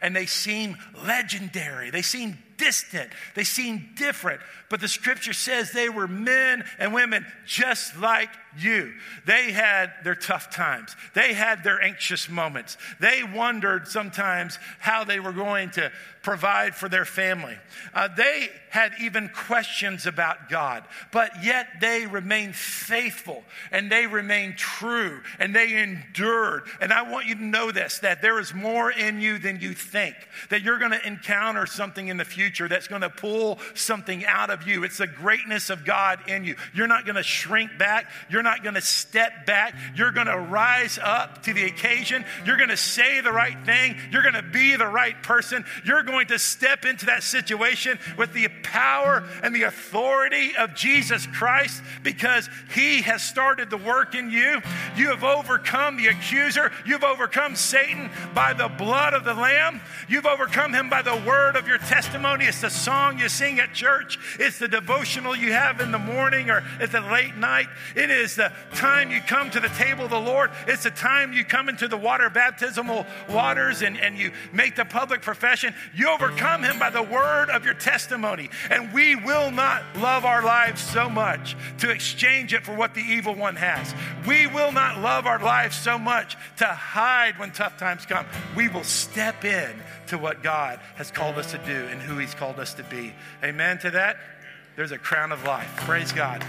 and 0.00 0.14
they 0.14 0.26
seem 0.26 0.76
legendary. 1.04 1.90
They 1.90 2.02
seem 2.02 2.38
distant. 2.56 3.10
They 3.34 3.44
seem 3.44 3.90
different. 3.96 4.40
But 4.70 4.80
the 4.80 4.88
scripture 4.88 5.32
says 5.32 5.72
they 5.72 5.88
were 5.88 6.06
men 6.06 6.64
and 6.78 6.94
women 6.94 7.26
just 7.44 7.96
like 7.98 8.30
you. 8.56 8.92
They 9.26 9.52
had 9.52 9.92
their 10.04 10.14
tough 10.14 10.54
times, 10.54 10.94
they 11.14 11.32
had 11.32 11.64
their 11.64 11.82
anxious 11.82 12.28
moments. 12.28 12.76
They 13.00 13.22
wondered 13.22 13.88
sometimes 13.88 14.58
how 14.78 15.04
they 15.04 15.20
were 15.20 15.32
going 15.32 15.70
to 15.72 15.90
provide 16.22 16.74
for 16.74 16.88
their 16.88 17.04
family. 17.04 17.56
Uh, 17.94 18.08
they 18.16 18.48
had 18.72 18.92
even 18.98 19.28
questions 19.28 20.06
about 20.06 20.48
God, 20.48 20.82
but 21.10 21.44
yet 21.44 21.66
they 21.82 22.06
remained 22.06 22.56
faithful 22.56 23.44
and 23.70 23.92
they 23.92 24.06
remained 24.06 24.56
true 24.56 25.20
and 25.38 25.54
they 25.54 25.82
endured. 25.82 26.62
And 26.80 26.90
I 26.90 27.02
want 27.02 27.26
you 27.26 27.34
to 27.34 27.44
know 27.44 27.70
this 27.70 27.98
that 27.98 28.22
there 28.22 28.40
is 28.40 28.54
more 28.54 28.90
in 28.90 29.20
you 29.20 29.38
than 29.38 29.60
you 29.60 29.74
think, 29.74 30.16
that 30.48 30.62
you're 30.62 30.78
going 30.78 30.92
to 30.92 31.06
encounter 31.06 31.66
something 31.66 32.08
in 32.08 32.16
the 32.16 32.24
future 32.24 32.66
that's 32.66 32.88
going 32.88 33.02
to 33.02 33.10
pull 33.10 33.58
something 33.74 34.24
out 34.24 34.48
of 34.48 34.66
you. 34.66 34.84
It's 34.84 34.96
the 34.96 35.06
greatness 35.06 35.68
of 35.68 35.84
God 35.84 36.20
in 36.26 36.44
you. 36.44 36.56
You're 36.72 36.86
not 36.86 37.04
going 37.04 37.16
to 37.16 37.22
shrink 37.22 37.76
back, 37.78 38.06
you're 38.30 38.42
not 38.42 38.62
going 38.62 38.76
to 38.76 38.80
step 38.80 39.44
back, 39.44 39.74
you're 39.94 40.12
going 40.12 40.28
to 40.28 40.38
rise 40.38 40.98
up 41.02 41.42
to 41.42 41.52
the 41.52 41.64
occasion, 41.64 42.24
you're 42.46 42.56
going 42.56 42.70
to 42.70 42.76
say 42.78 43.20
the 43.20 43.32
right 43.32 43.62
thing, 43.66 43.98
you're 44.10 44.22
going 44.22 44.32
to 44.32 44.42
be 44.42 44.76
the 44.76 44.88
right 44.88 45.22
person, 45.22 45.62
you're 45.84 46.04
going 46.04 46.28
to 46.28 46.38
step 46.38 46.86
into 46.86 47.04
that 47.04 47.22
situation 47.22 47.98
with 48.16 48.32
the 48.32 48.46
power 48.62 49.24
and 49.42 49.54
the 49.54 49.62
authority 49.62 50.56
of 50.56 50.74
Jesus 50.74 51.26
Christ 51.26 51.82
because 52.02 52.48
He 52.74 53.02
has 53.02 53.22
started 53.22 53.70
the 53.70 53.76
work 53.76 54.14
in 54.14 54.30
you. 54.30 54.60
You 54.96 55.08
have 55.08 55.24
overcome 55.24 55.96
the 55.96 56.08
accuser, 56.08 56.72
you've 56.84 57.04
overcome 57.04 57.56
Satan 57.56 58.10
by 58.34 58.52
the 58.52 58.68
blood 58.68 59.14
of 59.14 59.24
the 59.24 59.34
Lamb, 59.34 59.80
you've 60.08 60.26
overcome 60.26 60.72
him 60.72 60.88
by 60.88 61.02
the 61.02 61.16
word 61.26 61.56
of 61.56 61.66
your 61.66 61.78
testimony. 61.78 62.44
It's 62.46 62.60
the 62.60 62.70
song 62.70 63.18
you 63.18 63.28
sing 63.28 63.58
at 63.60 63.74
church, 63.74 64.18
it's 64.38 64.58
the 64.58 64.68
devotional 64.68 65.36
you 65.36 65.52
have 65.52 65.80
in 65.80 65.92
the 65.92 65.98
morning 65.98 66.50
or 66.50 66.62
at 66.80 66.92
the 66.92 67.00
late 67.00 67.36
night, 67.36 67.68
it 67.94 68.10
is 68.10 68.36
the 68.36 68.52
time 68.74 69.10
you 69.10 69.20
come 69.20 69.50
to 69.50 69.60
the 69.60 69.68
table 69.68 70.04
of 70.04 70.10
the 70.10 70.20
Lord, 70.20 70.50
it's 70.66 70.84
the 70.84 70.90
time 70.90 71.32
you 71.32 71.44
come 71.44 71.68
into 71.68 71.88
the 71.88 71.96
water 71.96 72.30
baptismal 72.30 73.06
waters 73.28 73.82
and, 73.82 73.98
and 73.98 74.18
you 74.18 74.32
make 74.52 74.76
the 74.76 74.84
public 74.84 75.22
profession. 75.22 75.74
You 75.94 76.10
overcome 76.10 76.62
him 76.62 76.78
by 76.78 76.90
the 76.90 77.02
word 77.02 77.50
of 77.50 77.64
your 77.64 77.74
testimony. 77.74 78.50
And 78.70 78.92
we 78.92 79.16
will 79.16 79.50
not 79.50 79.82
love 79.96 80.24
our 80.24 80.42
lives 80.42 80.80
so 80.80 81.08
much 81.08 81.56
to 81.78 81.90
exchange 81.90 82.54
it 82.54 82.64
for 82.64 82.74
what 82.74 82.94
the 82.94 83.00
evil 83.00 83.34
one 83.34 83.56
has. 83.56 83.94
We 84.26 84.46
will 84.46 84.72
not 84.72 85.00
love 85.00 85.26
our 85.26 85.38
lives 85.38 85.76
so 85.76 85.98
much 85.98 86.36
to 86.58 86.66
hide 86.66 87.38
when 87.38 87.52
tough 87.52 87.76
times 87.78 88.06
come. 88.06 88.26
We 88.56 88.68
will 88.68 88.84
step 88.84 89.44
in 89.44 89.82
to 90.08 90.18
what 90.18 90.42
God 90.42 90.80
has 90.96 91.10
called 91.10 91.36
us 91.38 91.52
to 91.52 91.58
do 91.58 91.86
and 91.88 92.00
who 92.00 92.18
He's 92.18 92.34
called 92.34 92.58
us 92.58 92.74
to 92.74 92.84
be. 92.84 93.14
Amen 93.42 93.78
to 93.78 93.90
that? 93.90 94.16
There's 94.76 94.92
a 94.92 94.98
crown 94.98 95.32
of 95.32 95.44
life. 95.44 95.68
Praise 95.76 96.12
God. 96.12 96.44